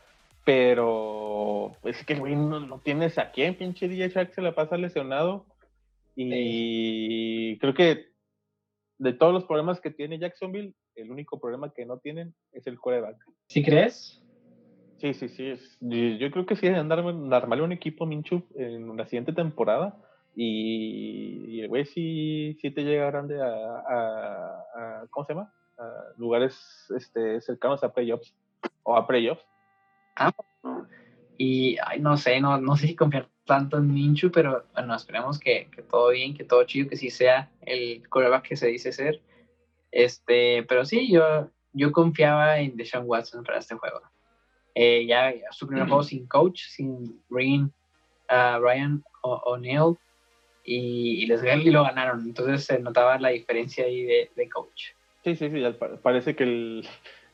[0.44, 4.76] pero es que güey no, no, tienes a quién, pinche DJ Shark se la pasa
[4.76, 5.46] lesionado.
[6.16, 8.08] Y creo que
[8.98, 12.80] de todos los problemas que tiene Jacksonville, el único problema que no tienen es el
[12.80, 13.18] coreback.
[13.50, 14.25] ¿Sí crees?
[14.98, 16.18] Sí, sí, sí.
[16.18, 19.98] yo creo que sí es andar armarle un equipo Minchu en la siguiente temporada.
[20.36, 25.54] Y, el güey sí, te llega grande a, ¿cómo se llama?
[25.78, 28.34] A lugares este, cercanos a playoffs
[28.84, 29.46] o a playoffs.
[31.38, 35.40] Y, ay, no sé, no, no sé si confiar tanto en Minchu, pero bueno, esperemos
[35.40, 38.92] que, que, todo bien, que todo chido, que sí sea el coreback que se dice
[38.92, 39.22] ser.
[39.92, 44.02] Este, pero sí, yo, yo confiaba en Deshaun Watson para este juego.
[44.76, 47.72] Eh, ya su primer juego sin coach, sin Ryan,
[48.30, 49.98] uh, Ryan O'Neill,
[50.66, 52.22] y, les y lo ganaron.
[52.22, 54.92] Entonces se notaba la diferencia ahí de, de coach.
[55.24, 55.64] Sí, sí, sí,
[56.04, 56.88] parece que el,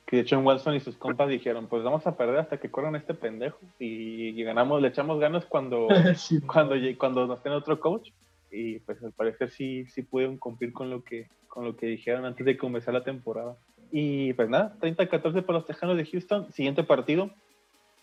[0.05, 3.13] que John Wilson y sus compas dijeron, pues vamos a perder hasta que corran este
[3.13, 5.87] pendejo y, ganamos, le echamos ganas cuando,
[6.47, 8.11] cuando, cuando nos tenga otro coach
[8.51, 12.25] y pues al parecer sí, sí pudieron cumplir con lo que, con lo que dijeron
[12.25, 13.55] antes de comenzar la temporada.
[13.91, 16.51] Y pues nada, 30-14 para los Tejanos de Houston.
[16.53, 17.29] Siguiente partido,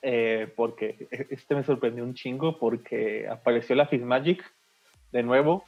[0.02, 4.44] eh, porque este me sorprendió un chingo porque apareció la Fitzmagic
[5.12, 5.64] de nuevo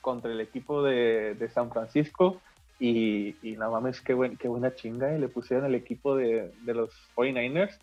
[0.00, 2.40] contra el equipo de, de San Francisco
[2.80, 5.14] y, y no mames, qué, buen, qué buena chinga.
[5.14, 7.78] Y le pusieron el equipo de, de, los 49ers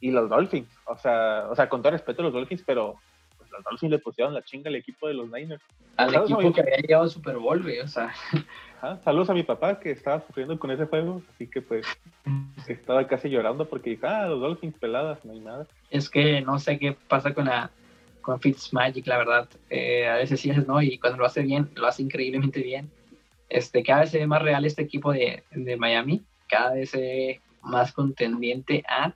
[0.00, 0.68] y los Dolphins.
[0.86, 2.96] O sea, o sea, con todo respeto a los Dolphins, pero
[3.50, 5.62] los Dolphins le pusieron la chinga al equipo de los Niners.
[5.96, 8.12] Al equipo que había llegado al Super Bowl, güey, o sea.
[9.04, 11.86] saludos a mi papá que estaba sufriendo con ese juego, así que pues
[12.66, 15.66] estaba casi llorando porque dije, ah, los Dolphins peladas, no hay nada.
[15.90, 17.70] Es que no sé qué pasa con la
[18.22, 19.48] con Fitzmagic, la verdad.
[19.70, 22.90] Eh, a veces sí, no, y cuando lo hace bien, lo hace increíblemente bien
[23.50, 27.00] este, cada vez se ve más real este equipo de, de Miami, cada vez se
[27.00, 29.12] ve más contendiente a,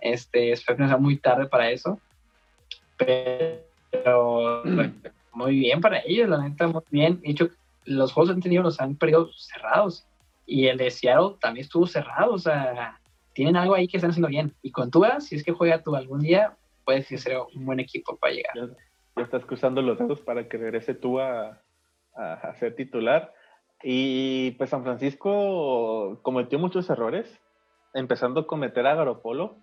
[0.00, 1.98] este, espero que no sea muy tarde para eso,
[3.90, 4.62] pero
[5.32, 7.20] muy bien para ellos, la neta, muy bien.
[7.20, 7.48] De hecho,
[7.84, 10.06] los juegos han tenido los han perdido cerrados
[10.46, 12.98] y el de Seattle también estuvo cerrado, o sea,
[13.32, 14.54] tienen algo ahí que están haciendo bien.
[14.62, 18.16] Y con Tua, si es que juega tú algún día, puede ser un buen equipo
[18.16, 18.52] para llegar.
[19.16, 21.60] Ya, estás cruzando los dedos para que regrese Tua
[22.14, 23.32] a, a ser titular.
[23.82, 27.40] Y pues San Francisco cometió muchos errores,
[27.94, 29.56] empezando a cometer a Garopolo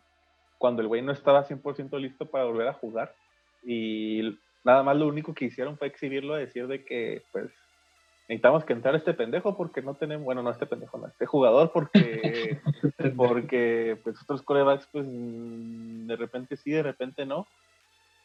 [0.58, 3.16] cuando el güey no estaba 100% listo para volver a jugar.
[3.64, 7.52] Y nada más lo único que hicieron fue exhibirlo, a decir de que pues
[8.28, 11.72] necesitamos que entrar este pendejo porque no tenemos, bueno, no este pendejo, no, este jugador
[11.72, 12.62] porque,
[13.18, 17.48] porque pues otros corebacks pues de repente sí, de repente no.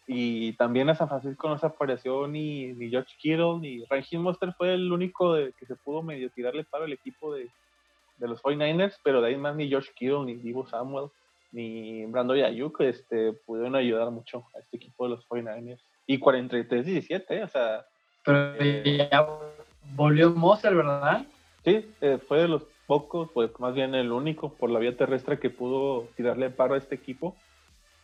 [0.06, 4.52] Y también a San Francisco no se apareció ni, ni George Kittle ni Raheem Monster
[4.52, 7.48] fue el único que se pudo medio tirarle paro al equipo de,
[8.18, 11.08] de los 49ers, pero de ahí más ni George Kittle, ni Divo Samuel,
[11.54, 15.80] ni Brando Ayuk este, pudieron ayudar mucho a este equipo de los 49ers.
[16.06, 17.44] Y 43-17, ¿eh?
[17.44, 17.86] o sea.
[18.24, 19.26] Pero eh, ya
[19.94, 21.24] volvió Monster, ¿verdad?
[21.64, 25.38] Sí, eh, fue de los pocos, pues más bien el único por la vía terrestre
[25.38, 27.36] que pudo tirarle paro a este equipo,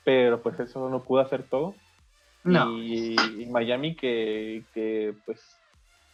[0.04, 1.74] pero pues eso no pudo hacer todo.
[2.44, 3.16] Y,
[3.50, 5.58] Miami que, que, pues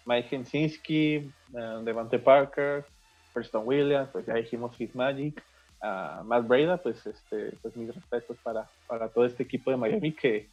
[0.07, 2.85] Mike Hensinski, uh, Devante Parker,
[3.33, 5.41] Preston Williams, pues ya dijimos Fitzmagic,
[5.87, 10.13] uh, Matt Breda, pues este, pues mis respetos para, para todo este equipo de Miami
[10.13, 10.49] que,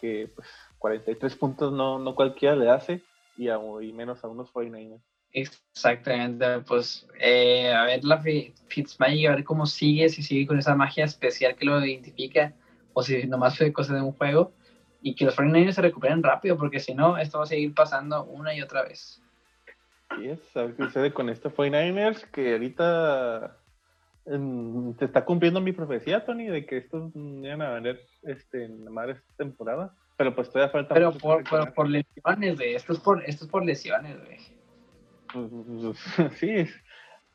[0.00, 3.02] que pues 43 puntos no, no cualquiera le hace
[3.36, 5.00] y, a, y menos a unos 49ers.
[5.32, 8.22] Exactamente, pues eh, a ver la
[8.68, 12.54] Fitzmagic, a ver cómo sigue, si sigue con esa magia especial que lo identifica
[12.94, 14.52] o si nomás fue cosa de un juego
[15.02, 18.24] y que los 49 se recuperen rápido, porque si no, esto va a seguir pasando
[18.24, 19.22] una y otra vez.
[20.16, 23.57] Sí, es, a ver qué sucede con este 49ers, que ahorita
[24.98, 28.90] te está cumpliendo mi profecía, Tony, de que estos van a venir este, en la
[28.90, 29.94] madre esta temporada.
[30.16, 30.94] Pero pues todavía falta.
[30.94, 32.74] Pero por, por, lesiones, güey.
[32.74, 34.38] Esto es por, esto es por lesiones, güey.
[36.36, 36.66] sí,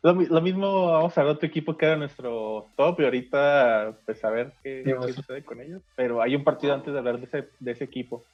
[0.04, 4.30] lo, mismo vamos a ver otro equipo que era nuestro top y ahorita pues a
[4.32, 5.16] ver qué, pues.
[5.16, 5.82] sucede con ellos.
[5.96, 8.26] Pero hay un partido antes de hablar de ese, de ese equipo,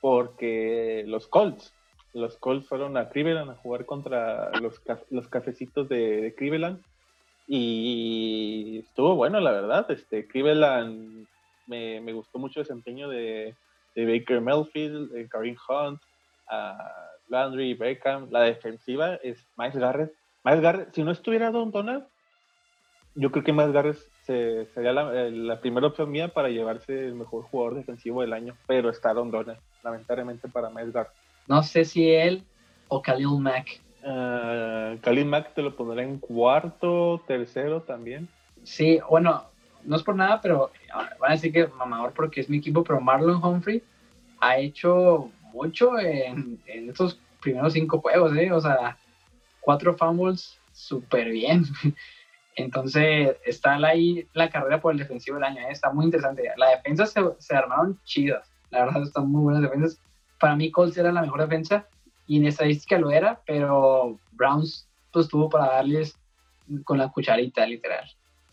[0.00, 1.74] porque los Colts,
[2.14, 6.80] los Colts fueron a Cleveland a jugar contra los, los cafecitos de, Cleveland
[7.46, 9.90] y estuvo bueno la verdad.
[9.90, 11.26] Este Cleveland
[11.66, 13.54] me, me gustó mucho el desempeño de,
[13.96, 16.00] Baker Melfield, de Kareem Hunt,
[17.28, 18.28] Landry Beckham.
[18.30, 20.12] La defensiva es Miles Garrett
[20.46, 22.04] Miles Garrett, si no estuviera Don Donald,
[23.16, 27.42] yo creo que Miles Garrett sería eh, la, primera opción mía para llevarse el mejor
[27.42, 31.12] jugador defensivo del año, pero está Don Donald, lamentablemente para Miles Garrett.
[31.48, 32.44] No sé si él
[32.86, 33.80] o Khalil Mack.
[34.06, 38.28] Uh, Khalil Mack te lo pondré en cuarto, tercero también.
[38.62, 39.42] Sí, bueno,
[39.82, 42.84] no es por nada, pero ah, van a decir que mamador porque es mi equipo,
[42.84, 43.82] pero Marlon Humphrey
[44.40, 48.52] ha hecho mucho en, en estos primeros cinco juegos, ¿eh?
[48.52, 48.96] O sea,
[49.60, 51.64] cuatro fumbles súper bien.
[52.54, 55.62] Entonces está ahí la carrera por el defensivo del año.
[55.62, 55.70] ¿eh?
[55.70, 56.44] Está muy interesante.
[56.56, 58.48] La defensa se, se, armaron chidas.
[58.70, 60.00] La verdad están muy buenas defensas.
[60.38, 61.86] Para mí Colts era la mejor defensa
[62.26, 66.18] y en estadística lo era, pero Browns pues tuvo para darles
[66.84, 68.04] con la cucharita literal.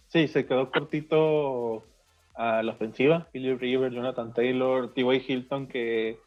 [0.07, 1.83] Sí, se quedó cortito
[2.35, 3.27] a la ofensiva.
[3.31, 5.23] Philip Rivers, Jonathan Taylor, T.Y.
[5.27, 6.19] Hilton, que,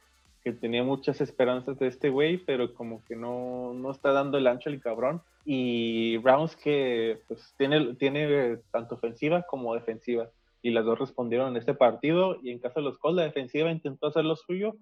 [0.43, 4.47] que, tenía muchas esperanzas de este güey, pero como que no, no está dando el
[4.47, 5.23] ancho el cabrón.
[5.45, 10.29] Y Browns que pues tiene, tiene tanto ofensiva como defensiva.
[10.63, 12.39] Y las dos respondieron en este partido.
[12.43, 14.75] Y en caso de los Colts, la defensiva intentó hacer lo suyo,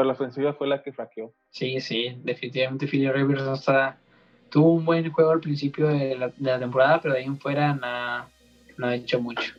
[0.00, 1.34] pero la ofensiva fue la que fraqueó.
[1.50, 3.98] Sí, sí, definitivamente Philip Rivers hasta
[4.48, 8.86] tuvo un buen juego al principio de la, temporada, pero de ahí en fuera no
[8.86, 9.52] ha hecho mucho.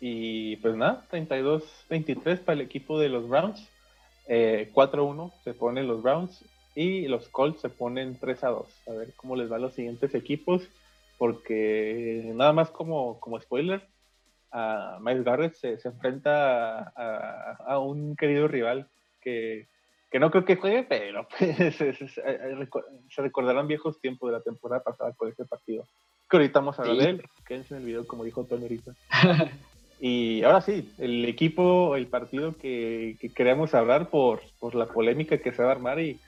[0.00, 3.68] Y pues nada, 32-23 para el equipo de los Browns.
[4.26, 6.42] 4-1 eh, se ponen los Browns
[6.74, 8.64] y los Colts se ponen 3-2.
[8.88, 10.62] A ver cómo les va a los siguientes equipos,
[11.18, 13.86] porque nada más como, como spoiler,
[14.52, 18.88] a Miles Garrett se, enfrenta a, un querido rival
[19.20, 19.66] que,
[20.18, 25.28] no creo que juegue, pero pues, se, recordarán viejos tiempos de la temporada pasada con
[25.28, 25.86] este partido.
[26.28, 27.22] Que ahorita vamos a ver de él.
[27.46, 28.92] Quédense en el video, como dijo Tony ahorita.
[30.02, 35.52] Y ahora sí, el equipo, el partido que, queremos hablar por, por, la polémica que
[35.52, 36.18] se va a armar y,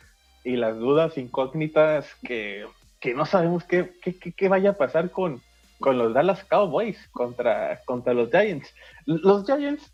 [0.45, 2.67] y las dudas incógnitas que,
[3.01, 5.41] que no sabemos qué, qué, qué, vaya a pasar con,
[5.81, 8.75] con los Dallas Cowboys contra, contra los Giants.
[9.07, 9.91] Los Giants,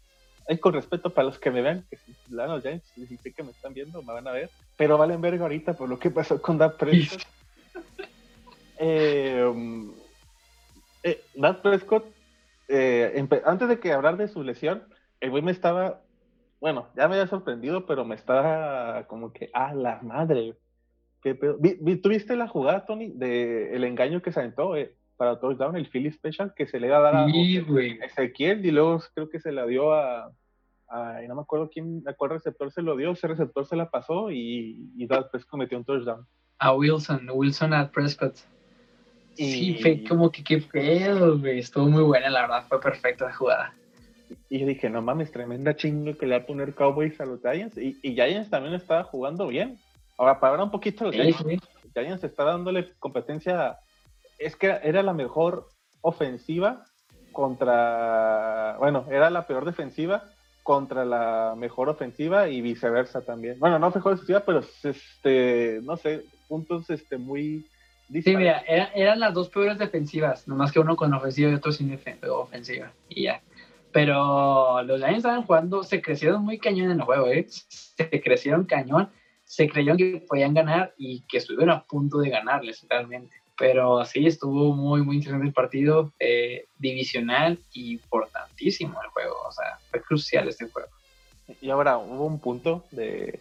[0.56, 2.90] con respeto para los que me vean, que si los Giants,
[3.36, 6.10] que me están viendo, me van a ver, pero valen verga ahorita por lo que
[6.10, 7.22] pasó con Dak Prescott.
[8.78, 9.52] eh,
[11.02, 11.22] eh,
[11.62, 12.06] Prescott
[12.68, 14.84] eh, antes de que hablar de su lesión,
[15.20, 16.02] el güey me estaba,
[16.60, 20.54] bueno, ya me había sorprendido, pero me estaba como que, ah, la madre.
[21.22, 25.88] ¿Qué ¿Tuviste la jugada, Tony, de el engaño que se aventó eh, para touchdown, el
[25.88, 27.26] Philly Special, que se le iba a dar a
[28.06, 30.32] Ezequiel y luego creo que se la dio a,
[31.28, 34.30] no me acuerdo quién, a cuál receptor se lo dio, ese receptor se la pasó
[34.30, 36.26] y, y después cometió un touchdown.
[36.60, 38.36] A Wilson, Wilson at Prescott.
[39.34, 41.60] Sí, fue como que qué pedo, güey.
[41.60, 43.74] Estuvo muy buena, la verdad, fue perfecta la jugada.
[44.50, 47.40] Y yo dije, no mames, tremenda chingo que le va a poner Cowboys a los
[47.40, 47.78] Giants.
[47.78, 49.78] Y, y Giants también estaba jugando bien.
[50.16, 51.44] Ahora, para hablar un poquito los Giants,
[51.94, 53.78] Giants está dándole competencia.
[54.38, 55.68] Es que era la mejor
[56.00, 56.84] ofensiva
[57.32, 58.76] contra.
[58.78, 60.24] Bueno, era la peor defensiva
[60.62, 63.58] contra la mejor ofensiva y viceversa también.
[63.58, 67.66] Bueno, no mejor defensiva, pero este, no sé, puntos este, muy
[68.10, 71.98] Sí, mira, eran las dos peores defensivas, nomás que uno con ofensiva y otro sin
[72.30, 73.42] ofensiva, y ya.
[73.92, 77.46] Pero los Giants estaban jugando, se crecieron muy cañón en el juego, ¿eh?
[77.48, 79.10] Se crecieron cañón,
[79.44, 83.37] se creyeron que podían ganar y que estuvieron a punto de ganarles realmente.
[83.58, 89.52] Pero sí, estuvo muy, muy interesante el partido, eh, divisional y importantísimo el juego, o
[89.52, 90.88] sea, fue crucial este juego.
[91.60, 93.40] Y ahora hubo un punto de,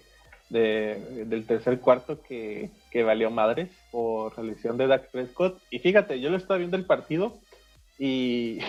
[0.49, 5.61] de, del tercer cuarto que, que, valió madres por la lesión de Dak Prescott.
[5.69, 7.37] Y fíjate, yo lo estaba viendo el partido
[7.99, 8.59] y,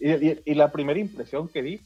[0.00, 1.80] y, la primera impresión que di,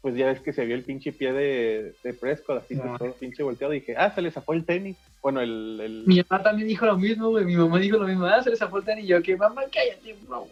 [0.00, 2.96] pues ya ves que se vio el pinche pie de, de Prescott, así no.
[2.96, 3.74] todo pinche volteado.
[3.74, 4.96] Y dije, ah, se le zafó el tenis.
[5.22, 6.04] Bueno, el, el...
[6.06, 7.44] Mi mamá también dijo lo mismo, güey.
[7.44, 9.04] Mi mamá dijo lo mismo, ah, se le zafó el tenis.
[9.04, 10.46] Y yo, que mamá, cállate, no,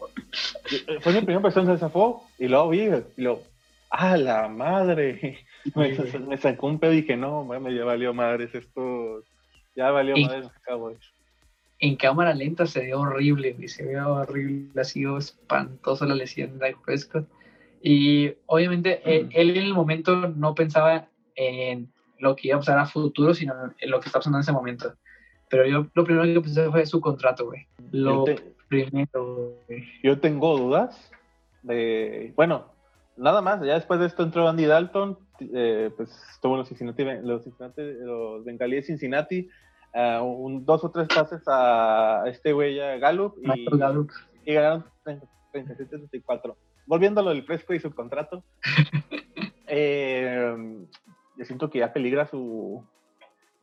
[1.01, 2.27] Fue mi primera impresión, se zafó.
[2.39, 3.43] Y luego vi, y lo,
[3.91, 5.39] ah, la madre
[5.75, 9.23] me, sacó un pedo y dije, no, me ya valió madres esto,
[9.75, 10.99] ya valió madres Cowboys.
[11.79, 16.71] En cámara lenta se vio horrible, se vio horrible, ha sido espantosa la lesión de
[16.71, 17.29] Dak Prescott.
[17.83, 19.29] Y obviamente eh, mm.
[19.33, 23.55] él, en el momento no pensaba en lo que iba a pasar a futuro, sino
[23.79, 24.95] en lo que está pasando en ese momento.
[25.49, 27.67] Pero yo lo primero que pensé fue su contrato, güey.
[27.93, 28.25] Lo
[28.69, 29.63] primero,
[30.03, 31.11] Yo tengo dudas
[31.63, 32.67] de, bueno,
[33.17, 37.45] nada más, ya después de esto entró Andy Dalton, eh, pues estuvo los Cincinnati, los,
[37.45, 39.49] Cincinnati, los Bengalíes de Cincinnati,
[39.95, 43.67] uh, un, dos o tres pases a este güey a Gallup y,
[44.51, 44.85] y ganaron
[45.53, 46.55] 37-34.
[46.87, 48.45] Volviendo a lo del Fresco y su contrato,
[49.67, 50.87] eh,
[51.37, 52.85] yo siento que ya peligra su,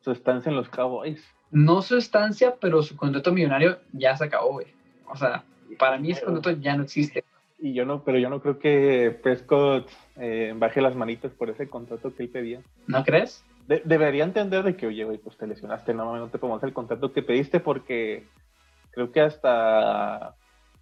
[0.02, 1.24] su estancia en los Cowboys.
[1.52, 4.68] No su estancia, pero su contrato millonario ya se acabó, güey.
[5.08, 5.44] O sea,
[5.78, 7.24] para mí ese contrato ya no existe
[7.64, 11.70] y yo no, pero yo no creo que Prescott eh, baje las manitas por ese
[11.70, 12.62] contrato que él pedía.
[12.88, 13.44] ¿No crees?
[13.86, 17.14] debería entender de que, oye, güey, pues te lesionaste, no, no te podemos el contrato
[17.14, 18.28] que pediste porque
[18.92, 20.36] creo que hasta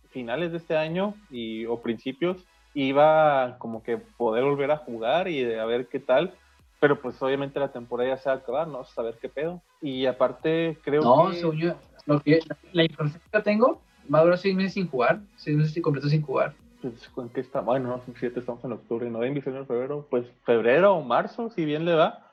[0.09, 5.53] finales de este año y, o principios iba como que poder volver a jugar y
[5.53, 6.33] a ver qué tal.
[6.81, 8.83] Pero pues obviamente la temporada ya se va a acabar, ¿no?
[8.83, 9.61] Saber qué pedo.
[9.81, 11.07] Y aparte creo que...
[11.07, 11.75] No, yo,
[12.05, 12.41] lo que,
[12.73, 13.81] la información que tengo
[14.13, 17.41] va a durar seis meses sin jugar, seis meses completos sin jugar pues, ¿en qué
[17.41, 17.61] está?
[17.61, 21.85] Bueno, no, siete estamos en octubre, noviembre, diciembre, febrero, pues febrero o marzo, si bien
[21.85, 22.27] le va.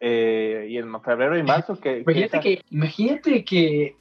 [0.00, 2.00] Eh, y en febrero y marzo que...
[2.00, 3.96] Imagínate que, imagínate que,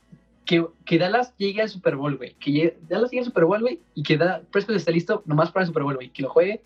[0.45, 2.33] que, que, Dallas llegue al Super Bowl, güey.
[2.33, 5.63] Que Dallas llegue al Super Bowl, güey, y que da, Prescott esté listo nomás para
[5.63, 6.09] el Super Bowl, güey.
[6.09, 6.61] Que lo juegue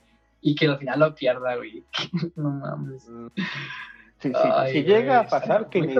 [0.46, 1.84] y que al final lo pierda, güey.
[2.36, 3.10] no mames.
[3.10, 3.28] Mm.
[4.72, 5.96] si llega a pasar, que ni,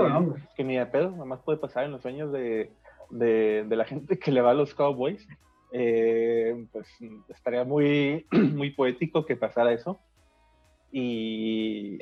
[0.56, 2.70] que ni de pedo, nada más puede pasar en los sueños de,
[3.10, 5.28] de, la gente que le va a los Cowboys.
[5.72, 6.88] Eh, pues
[7.28, 10.00] estaría muy, muy poético que pasara eso.
[10.92, 11.98] Y,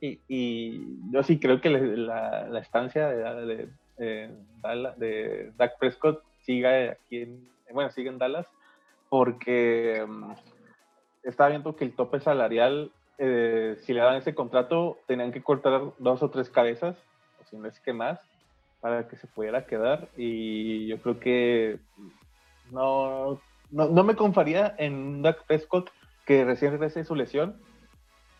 [0.00, 4.30] y, yo sí creo que la, la estancia de, de,
[4.96, 8.46] de, Dak Prescott siga aquí en, bueno, sigue en Dallas,
[9.08, 10.34] porque um,
[11.24, 15.80] estaba viendo que el tope salarial, eh, si le daban ese contrato, tenían que cortar
[15.98, 16.96] dos o tres cabezas,
[17.40, 18.20] o si no es que más,
[18.80, 20.08] para que se pudiera quedar.
[20.16, 21.78] Y yo creo que
[22.70, 25.90] no, no, me confiaría en Dak Prescott
[26.26, 27.56] que recién regrese su lesión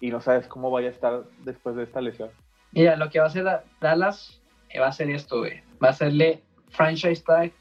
[0.01, 2.31] y no sabes cómo vaya a estar después de esta lesión.
[2.73, 3.47] Mira, lo que va a hacer
[3.81, 5.43] Dallas eh, va a ser esto.
[5.83, 7.53] Va a hacerle franchise tag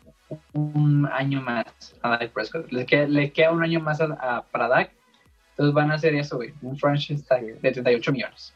[0.53, 1.65] un año más
[2.01, 2.71] a Dak Prescott.
[2.71, 3.99] Le queda, un año más
[4.51, 4.91] para Dak.
[5.53, 6.53] Entonces van a hacer eso, güey.
[6.61, 8.53] Un franchise tag de 38 millones.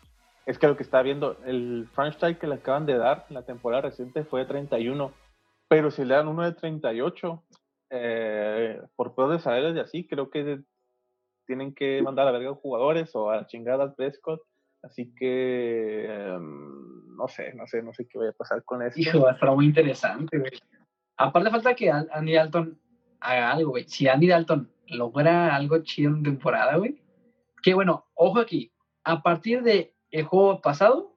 [0.48, 3.36] Es que lo que está viendo, el franchise tag que le acaban de dar en
[3.36, 5.12] la temporada reciente fue de 31.
[5.68, 7.44] Pero si le dan uno de 38,
[7.92, 10.62] eh, por peor de salarios y así, creo que
[11.46, 14.42] tienen que mandar a verga a jugadores o a chingada a Prescott.
[14.82, 19.00] Así que em, no sé, no sé, no sé qué vaya a pasar con eso.
[19.00, 20.52] Hijo, va a estar muy interesante, güey.
[21.18, 22.80] Aparte falta que Andy Dalton
[23.20, 23.88] haga algo, güey.
[23.88, 27.02] Si Andy Dalton logra algo chido en temporada, güey.
[27.62, 28.72] Que bueno, ojo aquí.
[29.04, 31.16] A partir del el juego pasado,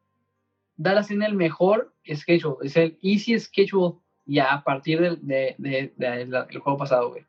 [0.76, 2.56] Dallas tiene el mejor schedule.
[2.62, 3.96] Es el easy schedule
[4.26, 5.18] ya a partir del
[5.58, 7.24] de, juego pasado, güey.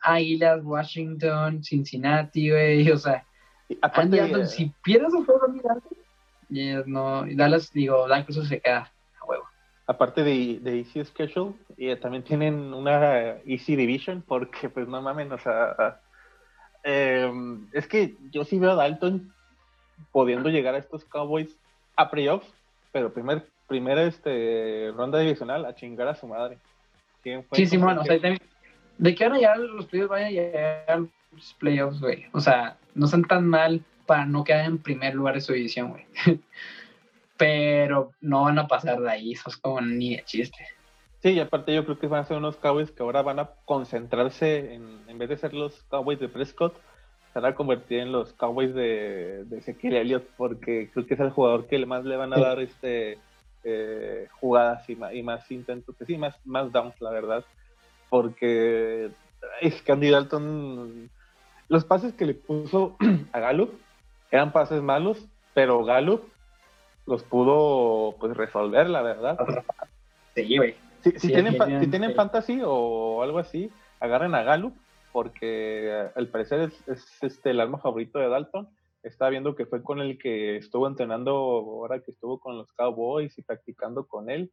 [0.00, 2.90] Águilas, Washington, Cincinnati, güey.
[2.90, 3.24] O sea,
[3.82, 5.46] Andy Dalton, si pierdes el juego,
[6.86, 8.92] no, Dallas, digo, Dallas se queda
[9.86, 15.32] aparte de, de Easy Schedule, y también tienen una Easy Division, porque pues no mamen,
[15.32, 16.00] o sea,
[16.82, 19.32] em, es que yo sí veo a Dalton
[20.12, 21.56] pudiendo llegar a estos Cowboys
[21.96, 22.52] a playoffs,
[22.92, 26.58] pero primer, primera este, ronda divisional a chingar a su madre.
[27.52, 28.18] Sí, sí, bueno, o sea,
[28.98, 31.00] de que van a llegar los playoffs, vayan a llegar
[31.32, 32.26] los playoffs, güey.
[32.32, 35.90] O sea, no están tan mal para no quedar en primer lugar de su división,
[35.90, 36.06] güey.
[37.36, 40.66] pero no van a pasar de ahí, eso es como ni de chiste.
[41.22, 43.50] Sí, y aparte yo creo que van a ser unos Cowboys que ahora van a
[43.64, 46.74] concentrarse en, en vez de ser los Cowboys de Prescott,
[47.32, 51.20] se van a convertir en los Cowboys de, de Ezequiel Elliott, porque creo que es
[51.20, 53.18] el jugador que más le van a dar este
[53.64, 57.44] eh, jugadas y más, y más intentos, que sí, más, más downs, la verdad,
[58.08, 59.10] porque
[59.60, 61.10] es que Andy Dalton,
[61.68, 62.96] los pases que le puso
[63.32, 63.72] a Gallup
[64.30, 66.22] eran pases malos, pero Gallup
[67.06, 69.38] los pudo pues resolver, la verdad.
[70.34, 70.74] Sí, güey.
[71.02, 74.74] Si, tienen, si tienen fantasy o algo así, agarren a Gallup,
[75.12, 78.68] porque al parecer es, este, el arma favorito de Dalton.
[79.02, 83.38] Está viendo que fue con el que estuvo entrenando ahora que estuvo con los Cowboys
[83.38, 84.50] y practicando con él.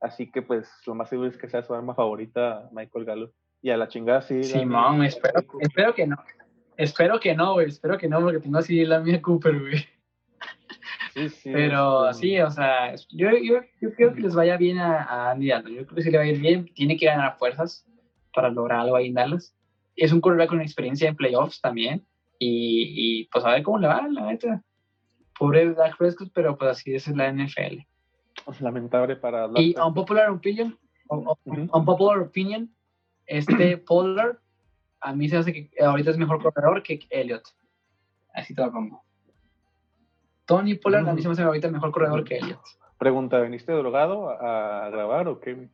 [0.00, 3.32] Así que pues lo más seguro es que sea su arma favorita, Michael Gallup.
[3.62, 4.44] Y a la chingada sí.
[4.44, 6.16] Simón, espero, espero que no.
[6.76, 7.68] Espero que no, güey.
[7.68, 9.86] Espero que no, porque tengo así la mía Cooper, güey.
[11.44, 15.48] Pero sí, o sea, yo, yo, yo, creo que les vaya bien a, a Andy
[15.48, 15.74] Dalton.
[15.74, 16.66] Yo creo que sí le va a ir bien.
[16.74, 17.86] Tiene que ganar fuerzas
[18.32, 19.54] para lograr algo ahí en Dallas.
[19.96, 22.06] Es un quarterback con experiencia en playoffs también.
[22.38, 24.62] Y, y pues a ver cómo le va, la neta.
[25.38, 27.78] Pobre Dak Prescott, pero pues así es la NFL.
[28.60, 29.48] Lamentable para...
[29.56, 32.70] Y un popular opinion, un popular opinion,
[33.26, 34.38] este Pollard,
[35.00, 37.42] a mí se hace que ahorita es mejor corredor que Elliot.
[38.34, 39.02] Así te lo pongo.
[40.50, 42.60] Tony Pollard a mí se me hace ahorita el mejor corredor que Elliot.
[42.98, 45.68] Pregunta, ¿veniste drogado a, grabar o qué?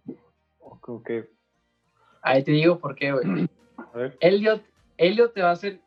[0.60, 1.30] ¿O qué?
[2.20, 3.48] Ahí te digo por qué, güey.
[4.20, 4.62] Elliot,
[4.98, 5.80] Elliot te va a hacer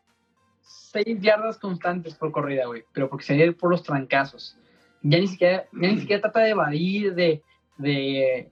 [0.62, 4.58] seis yardas constantes por corrida, güey, pero porque se va a ir por los trancazos.
[5.04, 7.44] Ya ni siquiera, ya ni siquiera trata de evadir, de,
[7.78, 8.52] de,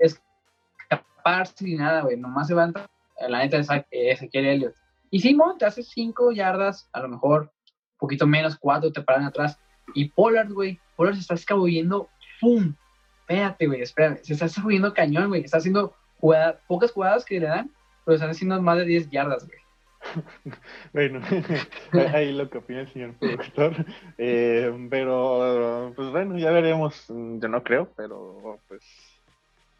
[0.00, 2.16] escaparse ni nada, güey.
[2.16, 4.74] Nomás se va a la neta Ezequiel Elliot.
[5.12, 9.22] Y Simón te hace cinco yardas, a lo mejor un poquito menos, cuatro te paran
[9.22, 9.60] atrás.
[9.94, 12.08] Y Pollard, güey, Pollard se está escabulliendo,
[12.40, 12.74] ¡pum!
[13.20, 15.42] Espérate, güey, espérate, se está escabulliendo cañón, güey.
[15.42, 17.70] Está haciendo jugadas, pocas jugadas que le dan,
[18.04, 19.58] pero están haciendo más de 10 yardas, güey.
[20.92, 21.20] bueno,
[22.14, 23.84] ahí lo que opina el señor productor.
[24.18, 27.06] Eh, pero, pues bueno, ya veremos.
[27.08, 28.82] Yo no creo, pero pues.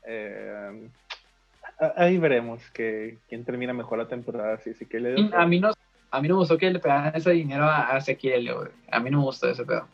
[0.08, 0.88] Eh,
[1.96, 4.58] ahí veremos que quién termina mejor la temporada.
[4.58, 5.72] Si, si que le a mí no
[6.10, 8.68] a mí no me gustó que le pegaran ese dinero a, a Ezequiel, güey.
[8.90, 9.86] A mí no me gustó ese pedo.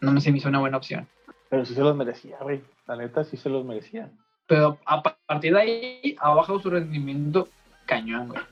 [0.00, 1.08] No me se me hizo una buena opción.
[1.48, 2.62] Pero sí se los merecía, güey.
[2.86, 4.10] La neta sí se los merecía.
[4.46, 7.48] Pero a partir de ahí ha bajado su rendimiento
[7.84, 8.42] cañón, güey.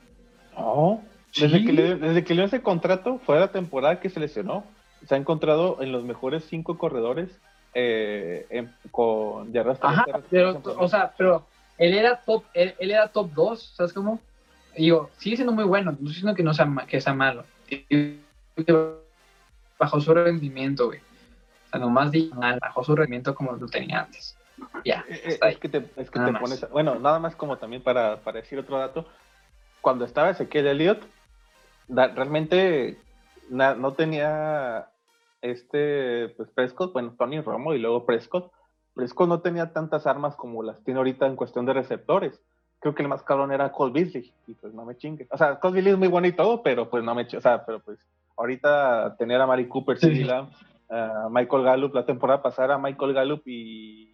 [0.57, 1.03] No.
[1.39, 4.65] Desde, que le, desde que le dio ese contrato, fue la temporada que se lesionó.
[5.07, 7.39] Se ha encontrado en los mejores cinco corredores
[7.75, 9.79] eh, con yardas.
[9.83, 11.47] Ajá, pero, o sea, pero
[11.77, 14.19] él era top, él, era top 2, ¿sabes cómo?
[14.77, 17.45] Digo, sigue siendo muy bueno, no estoy diciendo que no sea, que sea malo.
[19.79, 20.99] Bajó su rendimiento, güey.
[20.99, 24.37] O sea, nomás mal, bajó su rendimiento como lo tenía antes.
[24.85, 27.83] Ya, eh, eh, es, que te, es que te pones, bueno, nada más como también
[27.83, 29.07] para, para decir otro dato,
[29.81, 31.03] cuando estaba Ezequiel Elliott,
[31.89, 32.99] realmente
[33.51, 34.89] no tenía
[35.43, 38.53] este, pues Prescott, bueno, Tony Romo y luego Prescott.
[38.95, 42.41] Prescott no tenía tantas armas como las tiene ahorita en cuestión de receptores.
[42.87, 45.27] Creo que el más cabrón era Cole Beasley, y pues no me chingue.
[45.33, 47.67] O sea, Cole Beasley es muy bueno y todo, pero pues no me o sea,
[47.67, 47.99] pero pues
[48.37, 50.25] ahorita tener a Mari Cooper, sí.
[50.31, 54.09] a Michael Gallup, la temporada pasada a Michael Gallup y,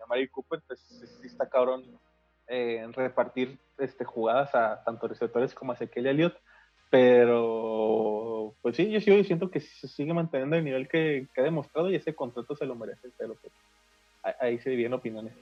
[0.00, 0.78] a Mari Cooper, pues
[1.20, 1.82] sí está cabrón
[2.46, 6.36] eh, en repartir este, jugadas a tanto receptores como a Ezequiel Elliott
[6.90, 11.90] pero, pues sí, yo sigo diciendo que se sigue manteniendo el nivel que, ha demostrado
[11.90, 13.52] y ese contrato se lo merece, pero pues,
[14.40, 15.34] ahí se dividen opiniones.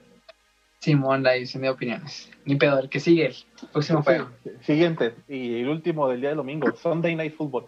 [0.79, 2.29] Simón, ahí se de opiniones.
[2.45, 4.29] Ni pedo, el que sigue, el próximo juego.
[4.61, 7.67] Siguiente, y el último del día de domingo, Sunday Night Football.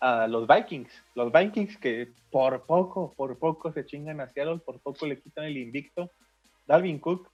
[0.00, 4.80] a los Vikings, los Vikings que por poco, por poco se chingan a Seattle, por
[4.80, 6.10] poco le quitan el invicto.
[6.66, 7.28] Dalvin Cook,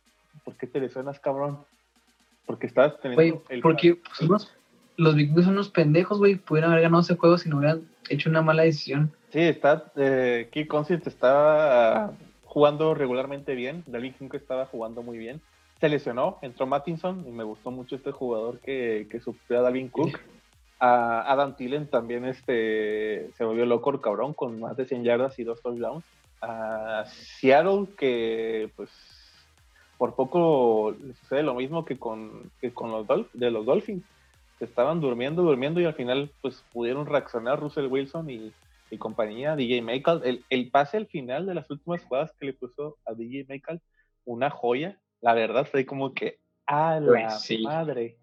[0.44, 1.64] ¿por qué te le suenas, cabrón?
[2.46, 3.60] Porque estás teniendo el...
[3.60, 4.50] Porque pues,
[4.96, 6.36] los vikingos son unos pendejos, güey.
[6.36, 9.12] Pudieran haber ganado ese juego si no hubieran hecho una mala decisión.
[9.30, 9.92] Sí, está.
[9.96, 12.12] Eh, Keith Constant estaba
[12.48, 13.84] jugando regularmente bien.
[13.86, 15.40] Dalvin Cook estaba jugando muy bien.
[15.80, 20.18] Se lesionó, entró Mattinson y me gustó mucho este jugador que, que a Dalvin Cook.
[20.80, 25.38] A Adam Tillen también este, se volvió loco el cabrón con más de 100 yardas
[25.38, 26.04] y dos touchdowns.
[26.40, 28.90] A Seattle que pues
[29.98, 34.04] por poco le sucede lo mismo que con, que con los, de los Dolphins
[34.60, 38.52] estaban durmiendo, durmiendo y al final pues pudieron reaccionar Russell Wilson y,
[38.96, 40.22] compañía, DJ Michael.
[40.24, 43.82] El, el, pase al final de las últimas jugadas que le puso a DJ Michael,
[44.24, 44.98] una joya.
[45.20, 48.18] La verdad fue como que a la madre.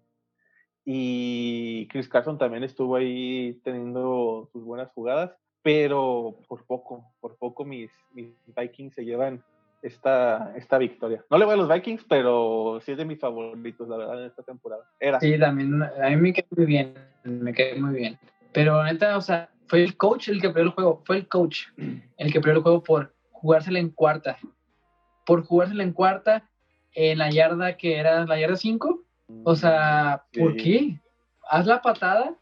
[0.84, 7.64] Y Chris Carson también estuvo ahí teniendo sus buenas jugadas, pero por poco, por poco
[7.64, 9.42] mis, mis Vikings se llevan
[9.82, 11.24] esta, esta victoria.
[11.28, 14.26] No le voy a los Vikings, pero sí es de mis favoritos, la verdad, en
[14.28, 14.84] esta temporada.
[15.00, 15.18] Era.
[15.18, 16.94] Sí, también, a mí me quedó muy bien,
[17.24, 18.18] me quedé muy bien.
[18.52, 21.66] Pero neta, o sea, fue el coach el que perdió el juego, fue el coach
[21.76, 24.38] el que perdió el juego por jugársela en cuarta.
[25.24, 26.48] Por jugársela en cuarta
[26.94, 29.02] en la yarda que era la yarda 5.
[29.44, 31.00] O sea, ¿por qué?
[31.48, 32.34] Haz la patada,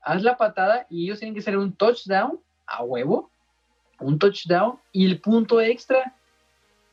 [0.00, 3.30] haz la patada y ellos tienen que hacer un touchdown a huevo,
[4.00, 6.14] un touchdown y el punto extra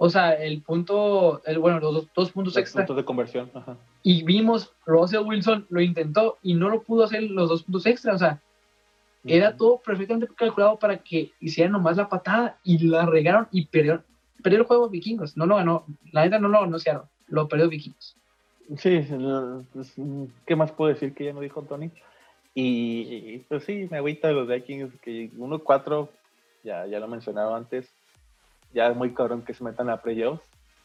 [0.04, 2.82] o sea, el punto, el, bueno, los dos, puntos extra.
[2.82, 3.52] Puntos de conversión.
[3.54, 3.78] Ajá.
[4.02, 8.16] Y vimos, Russell Wilson lo intentó y no lo pudo hacer los dos puntos extra.
[8.16, 8.42] O sea,
[9.26, 14.04] era todo perfectamente calculado para que hicieran nomás la patada y la regaron y perdieron.
[14.42, 15.86] Perdió el juego Vikingos, no lo ganó.
[16.12, 18.16] La neta no lo Seattle, lo perdió Vikingos.
[18.78, 19.06] Sí,
[19.74, 19.94] pues,
[20.46, 21.92] ¿qué más puedo decir que ya no dijo Tony?
[22.54, 26.10] Y, pues sí, me agüita de los Vikings, que 1-4,
[26.64, 27.90] ya, ya lo mencionaba antes,
[28.74, 30.44] ya es muy cabrón que se metan a playoffs.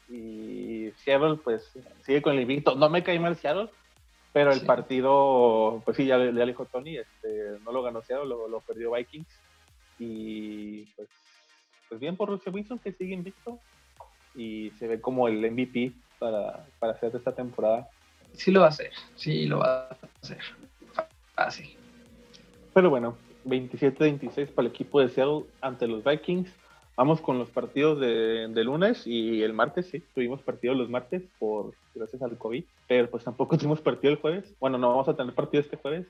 [0.08, 1.72] Y Seattle, pues,
[2.02, 2.74] sigue con el invicto.
[2.74, 3.68] No me cae mal Seattle,
[4.36, 8.60] pero el partido, pues sí, ya, le dijo Tony, este, no lo ganó Seattle, lo,
[8.60, 9.26] perdió Vikings.
[9.98, 11.08] Y pues,
[11.88, 13.58] pues bien por Russell Wilson que sigue invicto
[14.34, 17.88] y se ve como el MVP para, para hacer esta temporada.
[18.34, 20.42] Sí lo va a hacer, sí lo va a hacer.
[21.34, 21.74] Fácil.
[22.74, 23.16] Pero bueno,
[23.46, 26.50] 27-26 para el equipo de Seattle ante los Vikings.
[26.96, 31.74] Vamos con los partidos de, lunes y el martes, sí, tuvimos partido los martes por
[31.94, 34.54] gracias al COVID, pero pues tampoco tuvimos partido el jueves.
[34.58, 36.06] Bueno, no vamos a tener partido este jueves.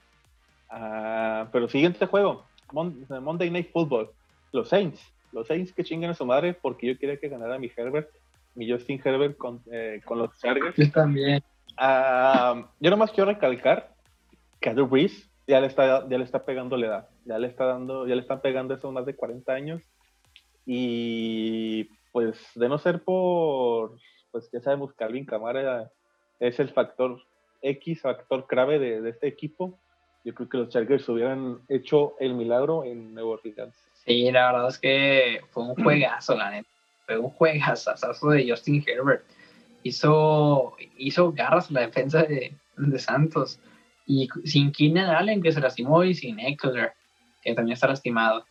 [0.70, 4.10] Uh, pero siguiente juego, Monday Night Football,
[4.52, 5.00] los Saints.
[5.32, 8.08] Los Saints que chingan a su madre porque yo quería que ganara mi Herbert,
[8.54, 10.76] mi Justin Herbert con, eh, con los Chargers.
[10.76, 11.42] Yo también.
[11.78, 13.92] Uh, yo nomás quiero recalcar
[14.60, 17.64] que Drew Brees ya le está, ya le está pegando la edad, ya le está
[17.64, 19.82] dando, ya le están pegando esos más de 40 años
[20.66, 23.96] y pues de no ser por,
[24.32, 25.90] pues ya sabemos, Calvin Camara
[26.40, 27.22] es el factor
[27.62, 29.78] X, factor clave de, este equipo.
[30.24, 33.74] Yo creo que los Chargers hubieran hecho el milagro en Nuevo Orleans.
[34.04, 36.68] Sí, la verdad es que fue un juegazo, la neta.
[37.06, 37.92] Fue un juegazo
[38.30, 39.24] de Justin Herbert.
[39.84, 42.52] Hizo, hizo garras la defensa de,
[42.98, 43.60] Santos.
[44.06, 46.92] Y sin Keenan Allen, que se lastimó, y sin Eckler,
[47.42, 48.44] que también está lastimado.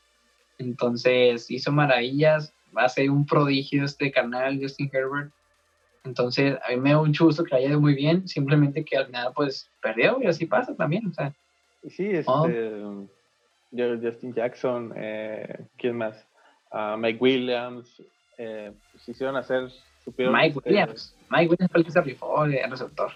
[0.58, 5.32] Entonces hizo maravillas, va a ser un prodigio este canal, Justin Herbert.
[6.04, 9.08] Entonces, a mí me da un chusto que haya ido muy bien, simplemente que al
[9.08, 11.34] final, pues, perdió y así pasa también, o sea.
[11.90, 12.82] Sí, este,
[13.72, 16.26] Justin Jackson, eh, ¿quién más?
[16.72, 18.02] Uh, Mike Williams,
[18.38, 19.70] eh, pues hicieron hacer
[20.18, 23.12] Mike Williams, Mike Williams fue el que se rifó el receptor.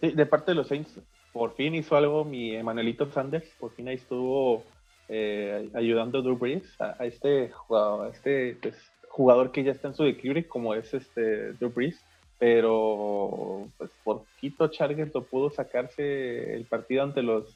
[0.00, 0.98] Sí, de parte de los Saints,
[1.32, 4.64] por fin hizo algo mi Emanuelito Sanders, por fin ahí estuvo
[5.10, 8.76] eh, ayudando a Drew Brees, a, este, jugador, este pues,
[9.08, 12.00] jugador que ya está en su declive, como es este Drew Brees,
[12.38, 17.54] pero pues por poquito Chargers lo pudo sacarse el partido ante los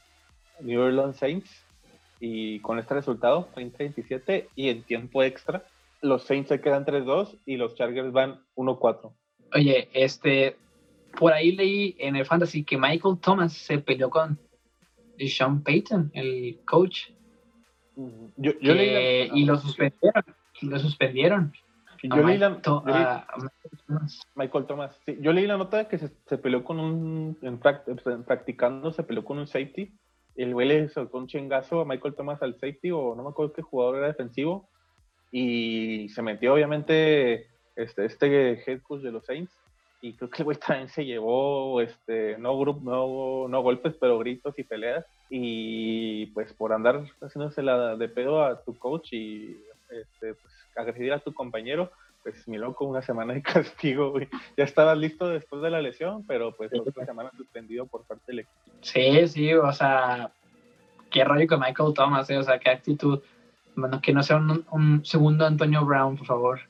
[0.61, 1.65] New Orleans Saints
[2.21, 5.65] y con este resultado, 30-27 y en tiempo extra,
[6.01, 9.13] los Saints se quedan 3-2 y los Chargers van 1-4.
[9.55, 10.57] Oye, este,
[11.19, 14.39] por ahí leí en el fantasy que Michael Thomas se peleó con
[15.19, 17.11] Sean Payton, el coach.
[18.37, 20.25] Yo, y lo suspendieron.
[20.63, 21.53] lo suspendieron.
[22.03, 22.61] Yo leí la,
[24.35, 25.01] Michael Thomas.
[25.07, 27.39] Sí, yo leí la nota de que se, peleó con un.
[27.43, 29.93] En, practicando, se peleó con un safety.
[30.37, 33.53] El güey le soltó un chingazo a Michael Thomas al safety, o no me acuerdo
[33.53, 34.69] qué jugador era defensivo.
[35.31, 39.53] Y se metió, obviamente, este, este head coach de los Saints
[40.05, 44.19] y creo que el güey también se llevó, este, no, grupo, no, no golpes, pero
[44.19, 45.07] gritos y peleas.
[45.37, 49.61] Y pues por andar haciéndose la de pedo a tu coach y
[49.91, 51.91] este, pues, agredir a tu compañero,
[52.23, 54.29] pues mi loco, una semana de castigo, güey.
[54.57, 58.39] Ya estabas listo después de la lesión, pero pues otra semana suspendido por parte del
[58.41, 58.77] equipo.
[58.83, 60.31] Sí, sí, o sea,
[61.11, 63.21] qué rollo con Michael Thomas, eh, o sea, qué actitud.
[63.75, 66.61] Bueno, que no sea un, un segundo Antonio Brown, por favor.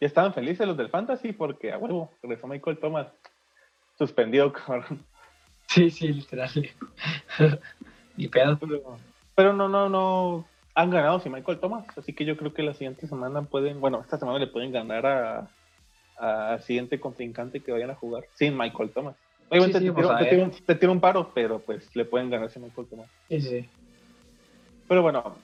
[0.00, 3.06] Ya estaban felices los del Fantasy porque a huevo regresó Michael Thomas
[3.96, 5.06] suspendido, cabrón.
[5.68, 6.50] Sí, sí, literal.
[8.16, 8.58] Ni pedo.
[9.34, 10.46] Pero, no, no, no.
[10.74, 11.86] Han ganado sin Michael Thomas.
[11.96, 13.80] Así que yo creo que la siguiente semana pueden.
[13.80, 15.48] Bueno, esta semana le pueden ganar a,
[16.18, 19.16] a siguiente contrincante que vayan a jugar sin Michael Thomas.
[19.48, 23.08] Obviamente te, pues, tiro, un, paro, pero pues le pueden ganar sin Michael Thomas.
[23.28, 23.68] Sí, sí.
[24.88, 25.36] Pero bueno,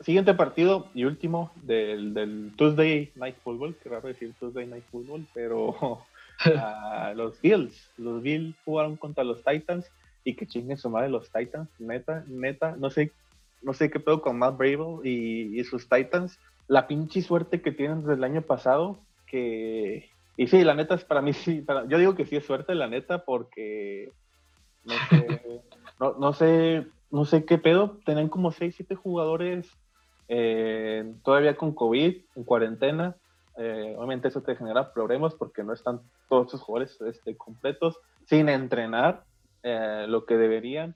[0.00, 6.02] siguiente partido y último del, Tuesday Night Football, que raro decir Tuesday Night Football, pero
[7.14, 9.90] los Bills, los Bills jugaron contra los Titans
[10.26, 13.12] y que chinguen su madre los Titans, neta, neta, no sé,
[13.62, 18.00] no sé qué pedo con Matt Brable y, sus Titans, la pinche suerte que tienen
[18.00, 18.98] desde el año pasado,
[19.28, 22.74] que, y sí, la neta es para mí, sí, yo digo que sí es suerte,
[22.74, 24.10] la neta, porque
[24.84, 25.62] no sé,
[26.00, 29.70] no, no sé, no sé qué pedo, tienen como 6, 7 jugadores
[30.26, 33.14] eh, todavía con COVID, en cuarentena,
[33.58, 38.48] eh, obviamente eso te genera problemas porque no están todos sus jugadores este, completos, sin
[38.48, 39.22] entrenar
[39.66, 40.94] eh, lo que deberían.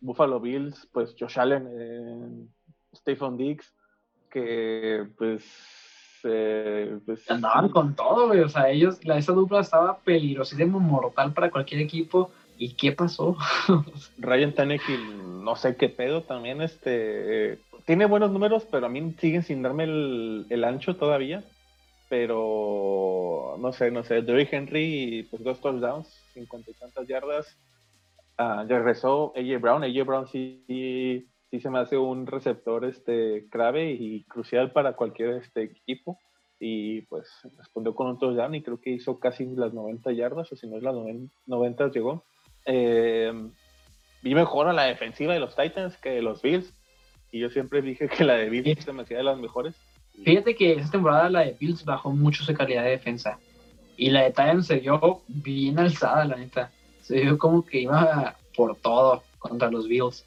[0.00, 2.50] Buffalo Bills, pues Josh Allen,
[2.94, 3.72] Stephen Diggs,
[4.30, 5.44] que pues...
[6.22, 11.82] pues Andaban con todo, O sea, ellos, la, esa dupla estaba peligrosísimo, mortal para cualquier
[11.82, 12.30] equipo.
[12.58, 13.36] ¿Y qué pasó?
[14.18, 17.58] Ryan Tannehill, no sé qué pedo también, este
[17.90, 21.42] tiene buenos números, pero a mí siguen sin darme el, ancho todavía.
[22.08, 24.22] Pero no sé, no sé.
[24.22, 27.56] Derrick Henry, pues dos touchdowns, cincuenta y tantas yardas.
[28.40, 29.84] Uh, regresó AJ Brown.
[29.84, 35.34] AJ Brown sí, sí, se me hace un receptor este clave y crucial para cualquier
[35.34, 36.18] este equipo.
[36.58, 37.28] Y pues
[37.58, 40.78] respondió con un touchdown y creo que hizo casi las 90 yardas, o si no
[40.78, 40.94] es las
[41.46, 42.24] 90 llegó.
[42.64, 43.32] Eh,
[44.22, 46.72] vi mejor a la defensiva de los Titans que de los Bills
[47.32, 49.74] y yo siempre dije que la de Bills se me hacía de las mejores.
[50.24, 53.38] Fíjate que esta temporada la de Bills bajó mucho su calidad de defensa.
[53.96, 56.70] Y la de Titans se vio bien alzada, la neta.
[57.10, 60.24] Se vio como que iba por todo contra los Bills.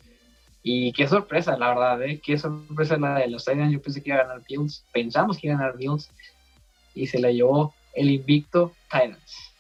[0.64, 2.20] Y qué sorpresa, la verdad, ¿eh?
[2.22, 3.72] Qué sorpresa la de los Titans.
[3.72, 4.84] Yo pensé que iba a ganar Bills.
[4.92, 6.12] Pensamos que iba a ganar Bills.
[6.94, 9.54] Y se la llevó el invicto Titans.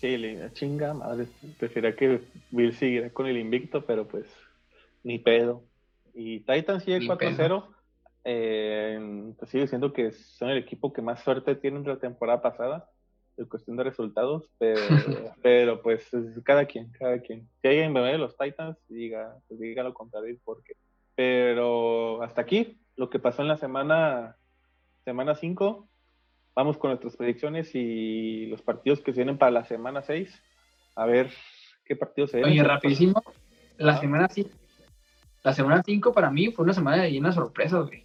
[0.00, 1.26] Sí, le chinga madre.
[1.58, 4.24] Prefiero que Bills siguiera con el invicto, pero pues
[5.04, 5.62] ni pedo.
[6.14, 7.66] Y Titans sigue 4-0.
[8.24, 12.40] Eh, pues sigue siendo que son el equipo que más suerte tienen de la temporada
[12.40, 12.88] pasada
[13.40, 14.80] en cuestión de resultados, pero,
[15.42, 16.08] pero pues
[16.44, 17.48] cada quien, cada quien.
[17.60, 20.74] Si alguien me ve de los Titans, diga, pues diga lo contrario, porque.
[21.14, 24.36] Pero hasta aquí, lo que pasó en la semana
[25.04, 25.88] semana 5.
[26.54, 30.30] Vamos con nuestras predicciones y los partidos que se vienen para la semana 6.
[30.96, 31.30] A ver
[31.84, 32.60] qué partidos se vienen.
[32.60, 33.22] Oye, rapidísimo.
[33.78, 34.50] La semana 5
[35.42, 38.04] la semana 5 para mí fue una semana llena de sorpresas, güey.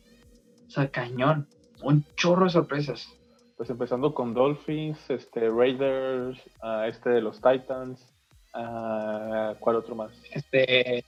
[0.68, 1.48] O sea, cañón.
[1.84, 3.10] Un chorro de sorpresas.
[3.58, 8.14] Pues empezando con Dolphins, este, Raiders, uh, este de los Titans.
[8.54, 10.12] Uh, ¿Cuál otro más?
[10.32, 11.06] Este.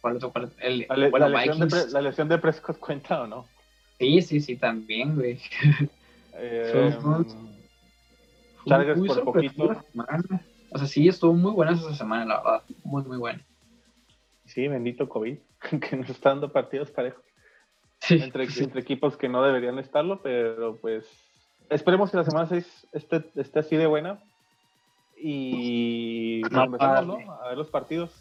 [0.00, 0.32] ¿Cuál otro?
[0.60, 3.46] El, la, bueno, la, lesión de, la, lesión de, Prescott cuenta o no?
[3.98, 5.40] Sí, sí, sí, también, güey.
[6.40, 6.94] Eh,
[8.64, 9.84] Chargers por poquito.
[10.70, 12.62] O sea, sí, estuvo muy buena esa semana, la verdad.
[12.84, 13.44] Muy, muy buena.
[14.44, 15.36] Sí, bendito COVID,
[15.80, 17.24] que nos está dando partidos parejos.
[18.08, 21.27] entre, entre equipos que no deberían estarlo, pero pues
[21.70, 24.18] esperemos que la semana 6 esté, esté así de buena.
[25.20, 27.32] Y empezamos, ¿no?
[27.32, 28.12] A ver los partidos.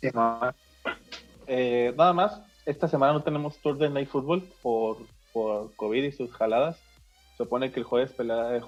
[1.46, 4.98] Eh, nada más, esta semana no tenemos tour de Night Football por,
[5.32, 6.78] por COVID y sus jaladas.
[7.32, 8.14] Se supone que el jueves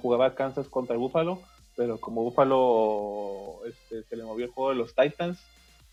[0.00, 1.40] jugaba Kansas contra el Buffalo,
[1.76, 5.38] pero como Buffalo este, se le movió el juego de los Titans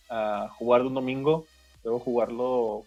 [0.09, 1.45] a jugar de un domingo,
[1.83, 2.83] luego jugarlo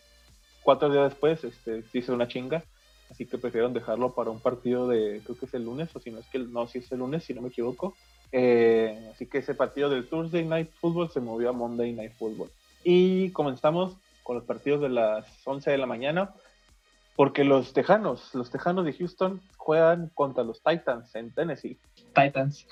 [0.62, 2.62] cuatro días después, este, se hizo una chinga.
[3.10, 6.10] Así que prefirieron dejarlo para un partido de, creo que es el lunes, o si
[6.10, 7.94] no es que, no, si es el lunes, si no me equivoco.
[8.32, 12.50] Eh, así que ese partido del Thursday Night Football se movió a Monday Night Football.
[12.84, 16.34] Y comenzamos con los partidos de las 11 de la mañana,
[17.16, 21.78] porque los Tejanos, los Tejanos de Houston juegan contra los Titans en Tennessee.
[22.14, 22.66] Titans.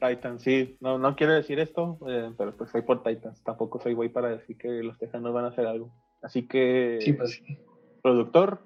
[0.00, 0.76] Titans, sí.
[0.80, 3.42] No, no quiero decir esto, eh, pero pues soy por Titans.
[3.42, 5.90] Tampoco soy güey para decir que los Tejanos van a hacer algo.
[6.22, 7.42] Así que, sí, pues,
[8.02, 8.62] productor,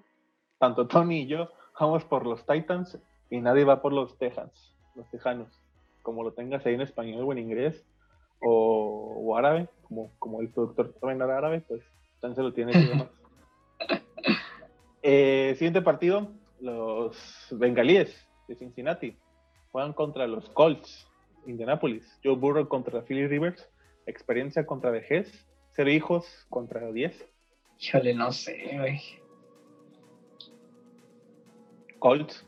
[0.59, 2.99] tanto Tony y yo vamos por los Titans
[3.31, 5.61] y nadie va por los Texans, los Tejanos.
[6.03, 7.85] Como lo tengas ahí en español o en inglés
[8.41, 11.83] o, árabe, como, como el productor también era árabe, pues
[12.17, 13.09] entonces lo tiene que
[15.03, 16.29] eh, Siguiente partido,
[16.61, 19.17] los bengalíes de Cincinnati
[19.73, 21.09] juegan contra los Colts,
[21.47, 22.19] Indianapolis.
[22.23, 23.69] Joe Burrow contra Philly Rivers,
[24.07, 27.27] experiencia contra vejez, cero hijos contra 10.
[27.81, 29.01] Híjole, no sé, güey.
[32.05, 32.45] Colts.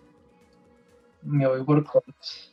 [1.23, 2.53] Me voy por Colts.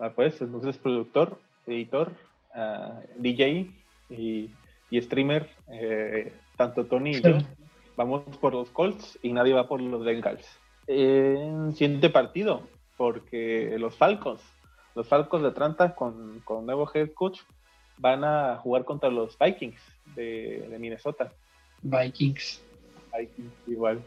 [0.00, 2.10] Ah, pues, entonces productor, editor,
[2.56, 3.70] ah, DJ
[4.10, 4.50] y,
[4.92, 7.38] streamer, eh, tanto Tony y yo,
[7.96, 10.44] vamos por los Colts y nadie va por los Bengals.
[10.88, 12.66] En siguiente partido,
[12.96, 14.42] porque los Falcons,
[14.96, 17.42] los Falcons de Atlanta con, con nuevo head coach,
[17.96, 19.80] van a jugar contra los Vikings
[20.16, 21.32] de Minnesota.
[21.80, 22.60] Vikings.
[23.16, 24.02] Vikings, igual.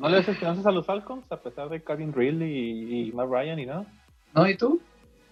[0.00, 3.58] ¿No, le das esperanzas a los Falcons a pesar de Kevin Ridley y, Matt Ryan
[3.58, 3.86] y nada?
[4.34, 4.48] ¿No?
[4.48, 4.80] ¿Y tú?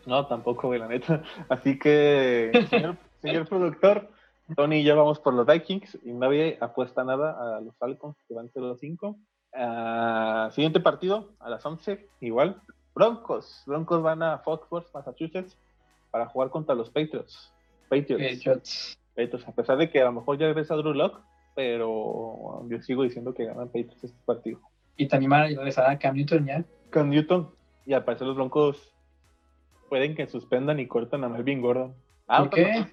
[0.06, 1.22] No, tampoco, güey, la neta.
[1.48, 2.52] Así que,
[3.22, 4.10] señor, productor,
[4.56, 8.34] Tony y yo vamos por los Vikings y nadie apuesta nada a los Falcons que
[8.34, 9.16] van 0-5.
[9.50, 12.60] Uh, siguiente partido, a las 11, igual.
[12.94, 13.62] Broncos.
[13.66, 15.56] Broncos van a Foxworth, Massachusetts,
[16.10, 17.52] para jugar contra los Patriots.
[17.88, 18.98] Patriots.
[19.14, 19.48] Patriots.
[19.48, 21.20] A pesar de que a lo mejor ya regresa Drew Locke,
[21.58, 24.60] pero yo sigo diciendo que ganan Patriots este partido.
[24.96, 26.64] Y también van a regresar a Cam Newton ya.
[26.90, 27.50] Cam Newton,
[27.84, 28.94] y al parecer los Broncos
[29.88, 31.96] pueden que suspendan y cortan a Melvin Gordon.
[32.28, 32.86] Ah, ¿Por qué?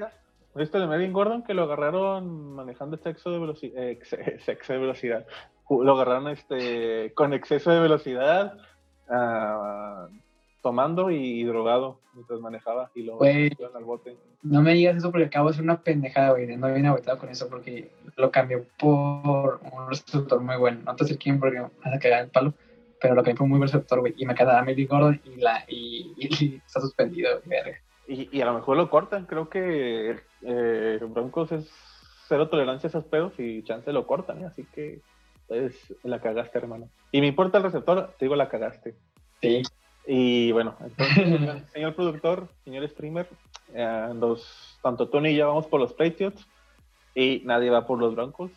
[0.56, 3.84] ¿Viste de Melvin Gordon que lo agarraron manejando exceso de velocidad?
[3.84, 5.28] Eh, exceso de velocidad.
[5.70, 8.58] Lo agarraron este, con exceso de velocidad.
[9.08, 10.12] Uh,
[10.66, 14.18] tomando y drogado mientras manejaba y lo al bote.
[14.42, 16.48] No me digas eso porque acabo de hacer una pendejada, güey.
[16.58, 20.82] No viene agotado con eso porque lo cambió por un receptor muy bueno.
[20.84, 22.56] No te sé quién porque me vas a cagar el palo,
[23.00, 24.16] pero lo cambió por un muy buen receptor, güey.
[24.18, 26.16] Y me queda Melvin Gordon y, la, y,
[26.66, 27.78] está suspendido, verga.
[28.08, 29.28] Y, y, a lo mejor lo cortan.
[29.28, 31.70] Creo que eh, Broncos es
[32.28, 34.46] cero tolerancia a esos pedos y chance lo cortan, ¿eh?
[34.46, 35.02] así que
[35.48, 36.90] pues, la cagaste, hermano.
[37.12, 38.96] Y me importa el receptor, te digo la cagaste.
[39.44, 39.62] Sí.
[40.08, 43.28] Y bueno, entonces, señor, productor, señor streamer,
[43.74, 44.10] eh,
[44.82, 46.46] tanto Tony y yo vamos por los Patriots
[47.16, 48.52] y nadie va por los Broncos.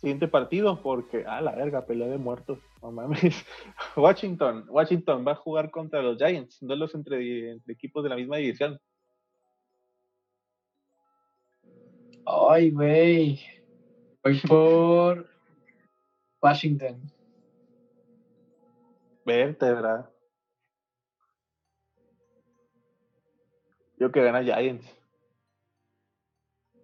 [0.00, 3.44] Siguiente partido, porque, ah, la verga, pelea de muertos, no mames.
[3.96, 8.38] Washington, Washington va a jugar contra los Giants, duelos entre, entre equipos de la misma
[8.38, 8.80] división.
[12.24, 13.40] Ay, güey.
[14.24, 15.28] Voy por
[16.40, 17.02] Washington.
[19.24, 20.11] Vértebra.
[24.02, 24.84] Yo que gana Giants.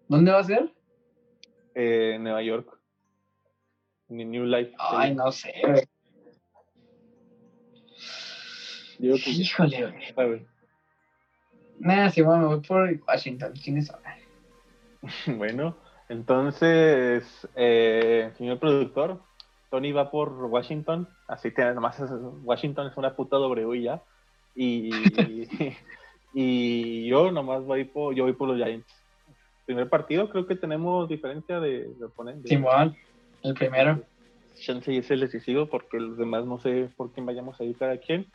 [0.06, 0.72] ¿Dónde va a ser?
[1.74, 2.78] Eh, Nueva York.
[4.08, 4.72] En New Life.
[4.78, 5.52] Ay, no sé,
[9.00, 10.46] Híjole, güey.
[11.80, 13.52] Nada, sí, bueno, me voy por Washington.
[13.64, 13.92] ¿Quién es
[15.26, 15.76] bueno,
[16.08, 19.20] entonces, eh, señor productor,
[19.70, 22.00] Tony va por Washington, así que nomás
[22.44, 24.04] Washington es una puta W ya.
[24.54, 24.90] Y,
[26.34, 28.86] Y yo nomás voy por, yo voy por los Giants.
[29.66, 32.50] Primer partido, creo que tenemos diferencia de, de oponentes.
[32.50, 32.96] Igual,
[33.42, 34.02] el primero.
[34.58, 37.96] Chance es el decisivo porque los demás no sé por quién vayamos a ir cada
[37.98, 38.26] quien.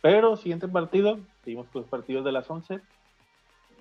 [0.00, 2.80] Pero siguiente partido, seguimos con los partidos de las 11.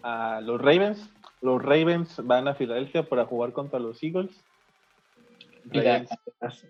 [0.04, 1.10] A los Ravens.
[1.41, 4.32] Los Ravens van a Filadelfia para jugar contra los Eagles.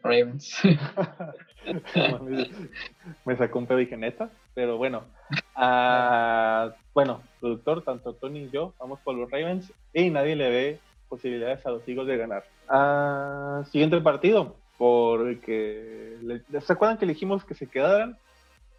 [0.04, 0.62] Ravens.
[3.26, 5.04] me sacó un pedo y neta, pero bueno.
[5.56, 10.80] Uh, bueno, productor, tanto Tony y yo vamos por los Ravens y nadie le ve
[11.10, 12.44] posibilidades a los Eagles de ganar.
[12.70, 16.18] Uh, siguiente partido, porque
[16.60, 18.18] ¿se acuerdan que elegimos que se quedaran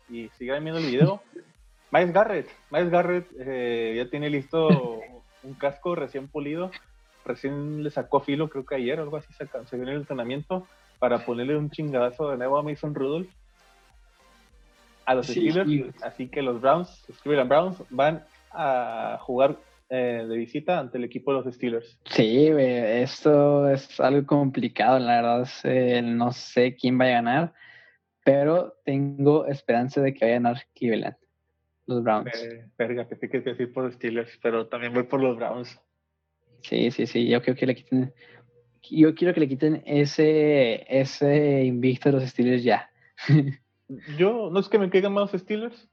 [0.09, 1.23] y sigan viendo el video?
[1.91, 4.68] Miles Garrett, Miles Garrett eh, ya tiene listo
[5.43, 6.70] un casco recién pulido
[7.25, 10.01] recién le sacó filo, creo que ayer o algo así, se, se vio en el
[10.01, 10.66] entrenamiento
[10.99, 13.29] para ponerle un chingadazo de nuevo a Mason Rudolph
[15.12, 16.02] a los Steelers.
[16.02, 19.58] Así que los Browns, los Cleveland Browns, van a jugar
[19.88, 21.98] eh, de visita ante el equipo de los Steelers.
[22.06, 25.48] Sí, esto es algo complicado, la verdad.
[25.64, 27.52] Eh, no sé quién va a ganar,
[28.24, 31.16] pero tengo esperanza de que vaya a ganar Cleveland,
[31.86, 32.42] los Browns.
[32.42, 35.78] Eh, verga, que que decir por los Steelers, pero también voy por los Browns.
[36.62, 37.28] Sí, sí, sí.
[37.28, 38.14] Yo creo que le quiten.
[38.90, 42.90] Yo quiero que le quiten ese, ese invicto a los Steelers ya.
[44.16, 45.89] yo no es que me caigan más los Steelers,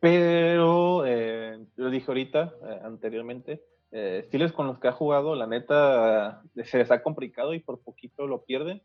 [0.00, 3.62] pero eh, lo dije ahorita, eh, anteriormente.
[3.90, 7.80] Eh, Steelers con los que ha jugado, la neta, se les ha complicado y por
[7.80, 8.82] poquito lo pierden.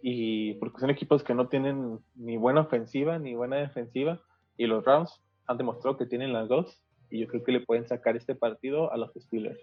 [0.00, 4.20] Y porque son equipos que no tienen ni buena ofensiva ni buena defensiva.
[4.56, 6.80] Y los Rams han demostrado que tienen las dos.
[7.10, 9.60] Y yo creo que le pueden sacar este partido a los Steelers.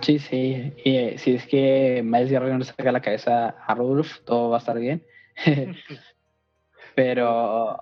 [0.00, 0.72] Sí, sí.
[0.84, 4.56] Y eh, si es que Miles Garrett no saca la cabeza a Rudolph, todo va
[4.56, 5.04] a estar bien.
[6.96, 7.80] Pero.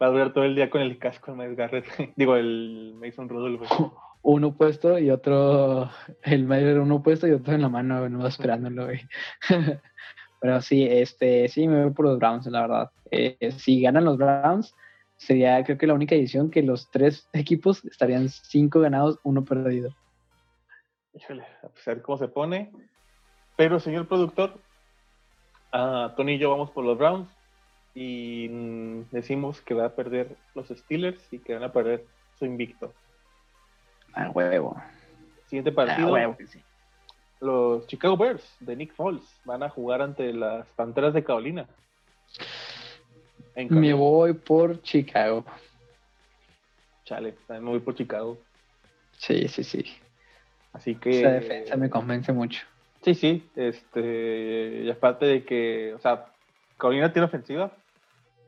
[0.00, 1.86] Va a durar todo el día con el casco de Miles Garrett.
[2.16, 3.62] Digo, el Mason Rudolph.
[4.22, 5.88] Uno puesto y otro.
[6.22, 8.88] El Miles uno puesto y otro en la mano, no esperándolo,
[10.40, 12.90] Pero sí, este, sí, me voy por los Browns, la verdad.
[13.12, 14.74] Eh, si ganan los Browns,
[15.16, 19.94] sería creo que la única edición que los tres equipos estarían cinco ganados, uno perdido
[21.16, 22.70] híjole, a ver cómo se pone.
[23.56, 24.60] Pero, señor productor,
[25.72, 27.28] a Tony y yo vamos por los Browns
[27.96, 32.04] y mm, decimos que va a perder los Steelers y que van a perder
[32.38, 32.92] su invicto.
[34.12, 34.76] A huevo.
[35.46, 36.12] Siguiente partido.
[36.12, 36.36] huevo
[37.40, 41.66] Los Chicago Bears de Nick Foles van a jugar ante las Panteras de Carolina.
[43.70, 45.46] Me voy por Chicago.
[47.04, 48.36] Chale, también me voy por Chicago.
[49.12, 49.84] Sí, sí, sí.
[50.74, 51.20] Así que.
[51.20, 52.66] Esa defensa me convence mucho.
[53.00, 53.48] Sí, sí.
[53.56, 56.26] Este, y aparte de que, o sea,
[56.76, 57.72] Carolina tiene ofensiva,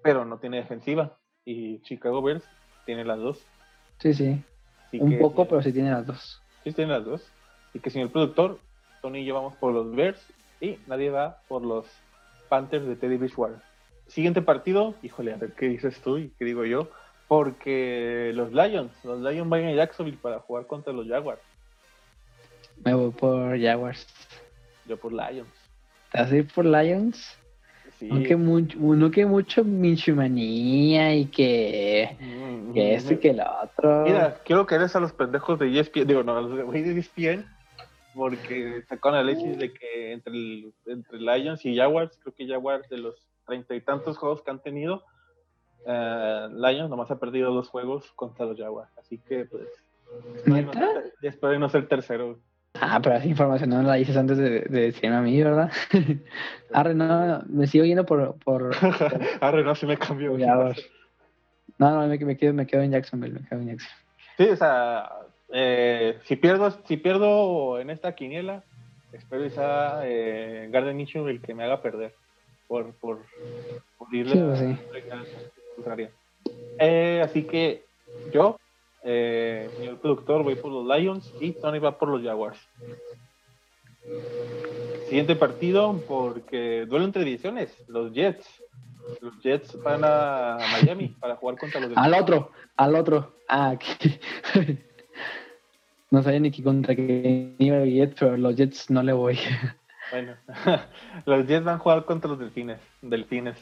[0.02, 1.18] pero no tiene defensiva.
[1.44, 2.44] Y Chicago Bears
[2.84, 3.44] tiene las dos.
[3.98, 4.42] Sí, sí.
[4.92, 6.40] Un poco, pero sí tiene las dos.
[6.64, 7.30] Sí, tiene las dos.
[7.74, 8.58] Y que señor productor,
[9.02, 10.20] Tony y yo vamos por los Bears
[10.60, 11.86] y nadie va por los
[12.48, 13.60] Panthers de Teddy Bridgewater.
[14.06, 16.90] Siguiente partido, híjole, a ver qué dices tú y qué digo yo.
[17.28, 21.42] Porque los Lions, los Lions van a Jacksonville para jugar contra los Jaguars.
[22.82, 24.06] Me voy por Jaguars.
[24.86, 25.48] Yo por Lions.
[26.10, 27.36] ¿Te vas a ir por Lions?
[27.98, 28.06] Sí.
[28.06, 34.04] Mucho, uno que mucho Minchumanía y que, mm, que esto y que lo otro.
[34.04, 37.44] Mira, quiero que eres a los pendejos de ESPN, digo, no, a los de ESPN,
[38.14, 42.98] porque sacó análisis de que entre, el, entre Lions y Jaguars, creo que Jaguars de
[42.98, 45.02] los treinta y tantos juegos que han tenido,
[45.86, 49.66] uh, Lions nomás ha perdido dos juegos contra los Jaguars, así que pues...
[51.22, 52.38] espero no ser tercero.
[52.74, 55.70] Ah, pero esa información no la dices antes de, de decirme a mí, ¿verdad?
[56.72, 58.38] Arre, no, me sigo yendo por...
[58.38, 58.70] por,
[59.40, 60.36] Arre, no, sí me cambió.
[60.36, 60.74] No,
[61.78, 64.04] no, me, me, quedo, me quedo en Jacksonville, me quedo en Jacksonville.
[64.36, 65.10] Sí, o sea,
[65.52, 68.62] eh, si, pierdo, si pierdo en esta quiniela,
[69.12, 72.14] espero que sea eh, Garden Mitchell el que me haga perder
[72.68, 73.24] por, por,
[73.96, 76.08] por irle sí, pues sí.
[76.78, 77.84] Eh, así que
[78.32, 78.58] yo
[79.10, 82.58] eh, señor productor, voy por los Lions y Tony va por los Jaguars.
[85.08, 88.46] Siguiente partido, porque duelo entre divisiones, los Jets.
[89.22, 93.32] Los Jets van a Miami para jugar contra los Al otro, al otro.
[93.48, 93.78] Ah,
[96.10, 99.38] no sabía ni qué contra qué iba el Jets, pero los Jets no le voy.
[100.10, 100.34] Bueno,
[101.24, 102.78] los Jets van a jugar contra los Delfines.
[103.00, 103.56] Delfines.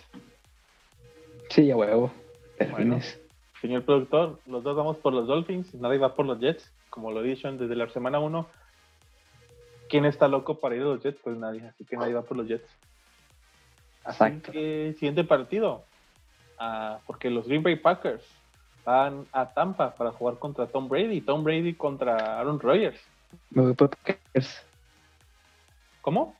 [1.50, 2.10] Sí, a huevo.
[2.58, 3.20] Delfines
[3.60, 7.24] señor productor, los dos vamos por los Dolphins, nadie va por los Jets, como lo
[7.24, 8.46] he dicho desde la semana 1.
[9.88, 11.20] ¿Quién está loco para ir a los Jets?
[11.22, 12.68] Pues nadie, así que nadie va por los Jets.
[14.04, 15.82] Así que siguiente partido,
[16.58, 18.24] ah, porque los Green Bay Packers
[18.84, 23.00] van a Tampa para jugar contra Tom Brady, Tom Brady contra Aaron Rodgers.
[23.50, 24.64] Me voy por Packers.
[26.02, 26.36] ¿Cómo?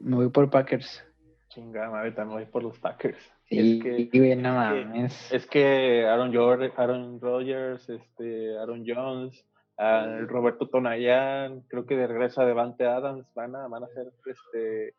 [0.00, 1.02] me voy por Packers.
[1.48, 3.18] Chingada, también voy por los Packers
[3.50, 4.02] es que,
[5.30, 6.32] es, que Aaron,
[6.76, 9.44] Aaron Rodgers, este, Aaron Jones,
[10.28, 14.94] Roberto Tonayan, creo que de regresa Devante Adams, van a, van a ser este,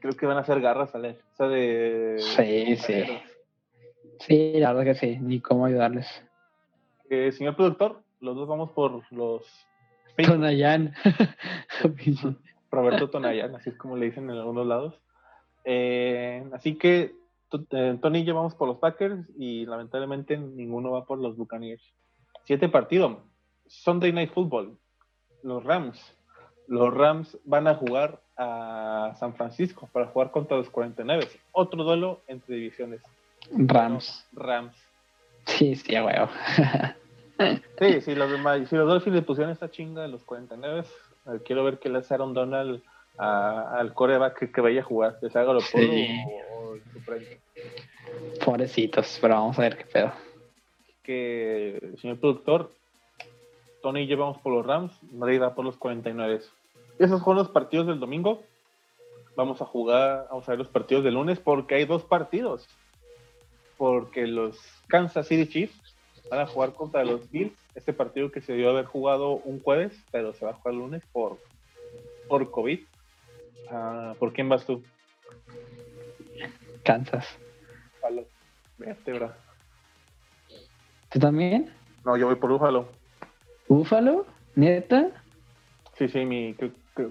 [0.00, 1.18] creo que van a hacer garras a leer.
[1.32, 2.16] O sea, de.
[2.18, 3.04] Sí, sí.
[4.20, 6.06] Sí, la verdad que sí, ni cómo ayudarles.
[7.08, 9.44] Eh, señor productor, los dos vamos por los.
[10.16, 10.94] Tonayan.
[12.70, 15.00] Roberto Tonayan, así es como le dicen en algunos lados.
[15.64, 17.12] Eh, así que
[17.48, 21.82] Tony llevamos por los Packers y lamentablemente ninguno va por los Buccaneers.
[22.44, 23.18] Siete partidos.
[23.66, 24.78] Sunday Night Football.
[25.42, 26.00] Los Rams.
[26.68, 31.28] Los Rams van a jugar a San Francisco para jugar contra los 49.
[31.52, 33.00] Otro duelo entre divisiones.
[33.52, 34.26] Rams.
[34.32, 34.74] Rams.
[35.46, 36.28] Sí, sí, huevo.
[37.78, 38.30] sí, si los,
[38.68, 40.84] si los Dolphins le pusieron esta chinga de los 49,
[41.26, 42.82] eh, quiero ver que le hace Aaron Donald
[43.18, 46.08] al coreback que, vaya a jugar, que se haga lo sí.
[48.44, 50.12] Pobrecitos, pero vamos a ver qué pedo.
[51.02, 52.72] Que, señor productor,
[53.82, 56.40] Tony llevamos por los Rams, Madrid va por los 49.
[56.98, 58.42] Esos son los partidos del domingo.
[59.36, 62.66] Vamos a jugar, vamos a ver los partidos del lunes porque hay dos partidos.
[63.76, 65.96] Porque los Kansas City Chiefs
[66.30, 67.54] van a jugar contra los Bills.
[67.74, 70.80] Este partido que se dio haber jugado un jueves, pero se va a jugar el
[70.80, 71.38] lunes por,
[72.28, 72.80] por COVID.
[73.70, 74.82] Ah, ¿Por quién vas tú?
[76.86, 77.26] Kansas.
[78.78, 79.36] Vértebra.
[81.10, 81.70] ¿Tú también?
[82.04, 82.88] No, yo voy por Búfalo.
[83.68, 84.26] ¿Búfalo?
[84.54, 85.08] ¿Neta?
[85.98, 86.54] Sí, sí, mi,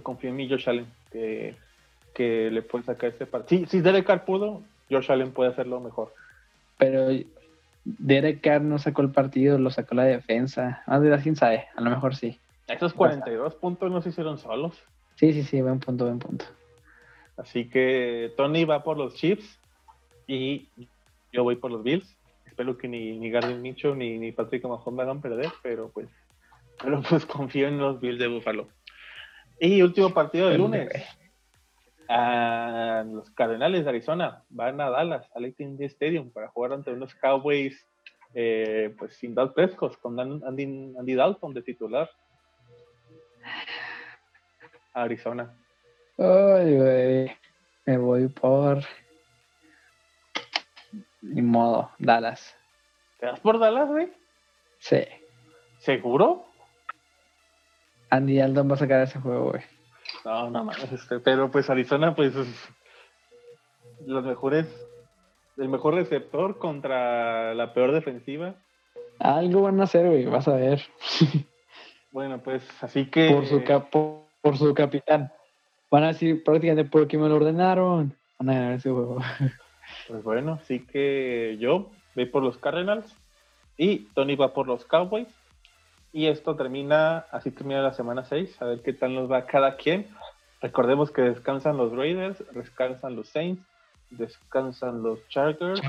[0.04, 1.58] confío en mi Josh Allen, que,
[2.14, 3.66] que le puede sacar este partido.
[3.66, 6.14] Si, si Derek Carr pudo, Josh Allen puede hacerlo mejor.
[6.78, 7.10] Pero
[7.84, 10.84] Derek Carr no sacó el partido, lo sacó la defensa.
[10.88, 12.40] Más de quién sabe, a lo mejor sí.
[12.68, 14.82] Esos 42 puntos no se hicieron solos.
[15.16, 16.46] Sí, sí, sí, buen punto, buen punto.
[17.38, 19.60] Así que Tony va por los Chiefs
[20.28, 20.70] y
[21.32, 22.18] yo voy por los Bills.
[22.46, 26.08] Espero que ni, ni Gardner Minshew ni, ni Patrick Mahomes me hagan perder, pero pues,
[26.82, 28.68] pero pues confío en los Bills de Buffalo.
[29.60, 30.90] Y último partido del lunes.
[32.08, 37.16] A los Cardenales de Arizona van a Dallas, al AT&T Stadium, para jugar ante unos
[37.16, 37.84] Cowboys
[38.34, 42.10] eh, pues sin Dalton Prescott, con Andy, Andy Dalton de titular.
[44.94, 45.54] Arizona.
[46.18, 47.32] Ay, güey.
[47.86, 48.84] Me voy por.
[51.26, 52.56] Ni modo, Dallas.
[53.20, 54.12] ¿Te vas por Dallas, güey?
[54.80, 55.04] Sí.
[55.80, 56.46] ¿Seguro?
[58.10, 59.64] Andy Aldon va a sacar ese juego, güey.
[60.24, 62.34] No, no mames, este, pero pues Arizona, pues
[64.06, 64.68] los mejores,
[65.58, 68.56] el mejor receptor contra la peor defensiva.
[69.20, 70.82] Algo van a hacer, güey, vas a ver.
[72.12, 73.32] bueno, pues así que.
[73.32, 75.32] Por su capo por su capitán.
[75.90, 78.16] Van a decir prácticamente porque me lo ordenaron.
[78.38, 79.18] Van a ganar ese juego.
[80.08, 83.16] Pues bueno, así que yo voy por los Cardinals
[83.78, 85.28] y Tony va por los Cowboys.
[86.14, 89.76] Y esto termina, así termina la semana 6, a ver qué tal nos va cada
[89.76, 90.08] quien.
[90.62, 93.62] Recordemos que descansan los Raiders, descansan los Saints,
[94.12, 95.82] descansan los Chargers,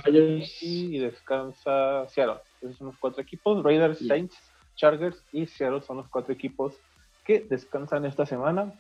[0.63, 2.41] y descansa Seattle.
[2.61, 4.37] Esos son los cuatro equipos, Raiders, Saints,
[4.75, 6.75] Chargers y Seattle son los cuatro equipos
[7.25, 8.73] que descansan esta semana.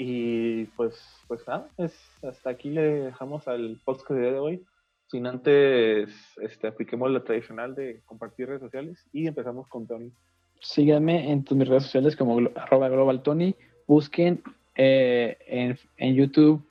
[0.00, 0.94] Y pues,
[1.26, 1.92] pues nada, es,
[2.22, 4.64] hasta aquí le dejamos al podcast de hoy.
[5.08, 6.08] Sin antes,
[6.40, 10.12] este, apliquemos la tradicional de compartir redes sociales y empezamos con Tony.
[10.60, 13.56] Síganme en mis redes sociales como arroba global Tony.
[13.88, 14.40] Busquen
[14.76, 16.64] eh, en, en, YouTube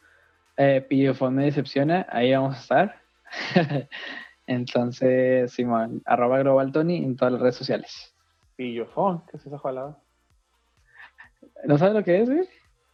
[0.56, 3.02] eh, Pillofón me decepciona, ahí vamos a estar.
[4.48, 8.16] Entonces, Simón, arroba global Tony en todas las redes sociales.
[8.56, 9.98] Pillofón, ¿qué es esa jalada?
[11.66, 12.48] ¿No sabes lo que es, güey?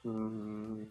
[0.04, 0.84] Mm,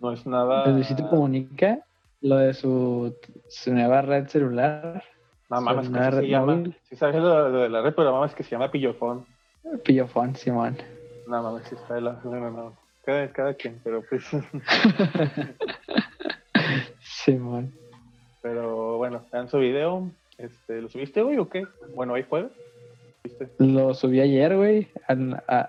[0.00, 0.66] no es nada.
[0.66, 1.80] Luisito comunica
[2.20, 3.14] lo de su,
[3.48, 5.02] su nueva red celular.
[5.50, 6.64] No mames, que se llama.
[6.84, 9.26] Si sabes lo, de la red, pero mames que se llama Pillofón.
[9.84, 10.76] Pillofón, Simón.
[11.26, 12.20] No mames, si está de la.
[12.24, 12.76] No, no, no.
[13.04, 14.24] Cada, cada quien, pero pues.
[17.00, 17.72] Simón.
[18.40, 20.10] Pero bueno, vean su video.
[20.38, 21.66] Este, ¿Lo subiste hoy o qué?
[21.94, 22.52] Bueno, hoy jueves.
[23.58, 24.88] Lo subí ayer, güey.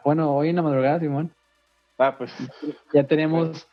[0.03, 1.31] Bueno, hoy en la madrugada, Simón.
[1.97, 2.31] Ah, pues.
[2.93, 3.67] Ya tenemos,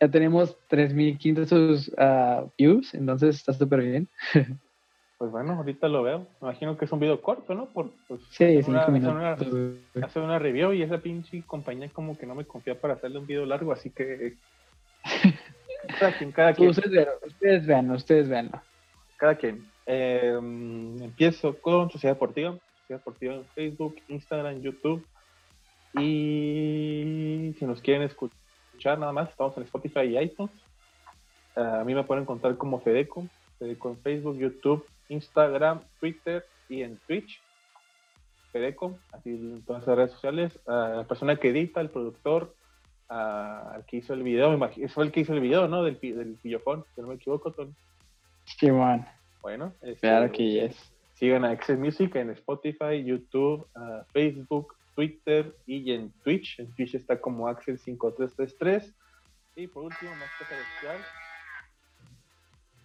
[0.00, 4.08] ya tenemos 3.500 uh, views, entonces está súper bien.
[5.18, 6.18] pues bueno, ahorita lo veo.
[6.40, 7.66] Me imagino que es un video corto, ¿no?
[7.66, 9.46] Por, pues, sí, cinco minutos.
[10.02, 13.26] Hacer una, review y esa pinche compañía como que no me confía para hacerle un
[13.26, 14.36] video largo, así que...
[15.98, 16.70] cada quien, cada quien.
[16.70, 18.50] Ustedes, ustedes vean, ustedes vean.
[19.16, 19.66] Cada quien.
[19.86, 22.58] Eh, empiezo con Sociedad Deportiva.
[22.80, 25.06] Sociedad Deportiva en Facebook, Instagram, YouTube.
[25.96, 30.52] Y si nos quieren escuchar nada más, estamos en Spotify y iTunes.
[31.54, 33.26] a mí me pueden encontrar como Fedeco,
[33.58, 37.40] Fedeco en Facebook, YouTube, Instagram, Twitter y en Twitch.
[38.52, 40.58] Fedeco, así en todas las redes sociales.
[40.66, 42.54] la persona que edita, el productor,
[43.08, 45.82] al que hizo el video, me imagino, fue el que hizo el video, ¿no?
[45.82, 47.72] Del, del pillofón, si no me equivoco, Tony.
[48.44, 49.06] Sí, man.
[49.42, 50.90] Bueno, este, claro que es.
[51.14, 53.66] Sigan a Excel Music en Spotify, YouTube,
[54.12, 56.58] Facebook, Twitter y en Twitch.
[56.60, 58.92] En Twitch está como Axel5333.
[59.56, 60.98] Y por último, más especial.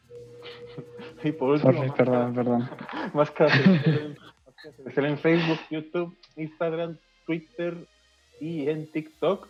[1.24, 2.70] y por último, Sorry, perdón, perdón.
[3.14, 3.32] Más
[4.98, 7.78] en Facebook, YouTube, Instagram, Twitter
[8.40, 9.48] y en TikTok.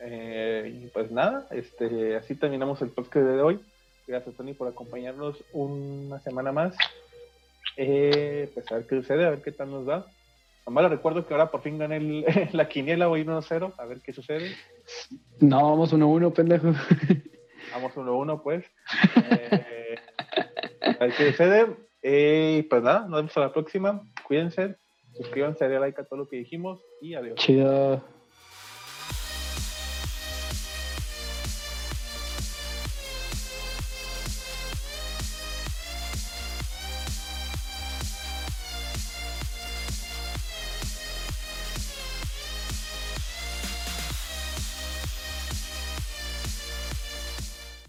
[0.00, 3.60] Eh, y pues nada, este, así terminamos el podcast de hoy.
[4.06, 6.76] Gracias, Tony, por acompañarnos una semana más.
[7.76, 9.86] Eh, pues a ver qué sucede, a ver qué tal nos
[10.68, 10.82] da.
[10.82, 14.54] Nomás recuerdo que ahora por fin gané la quiniela, voy 1-0, a ver qué sucede.
[15.40, 16.72] No, vamos 1-1, pendejo.
[17.70, 18.64] Vamos 1-1, pues.
[19.16, 19.96] Eh,
[20.80, 21.76] a ver qué sucede.
[22.02, 24.00] Y pues nada, nos vemos a la próxima.
[24.26, 24.76] Cuídense,
[25.12, 27.34] suscríbanse, denle like a todo lo que dijimos y adiós.
[27.34, 28.02] Chido.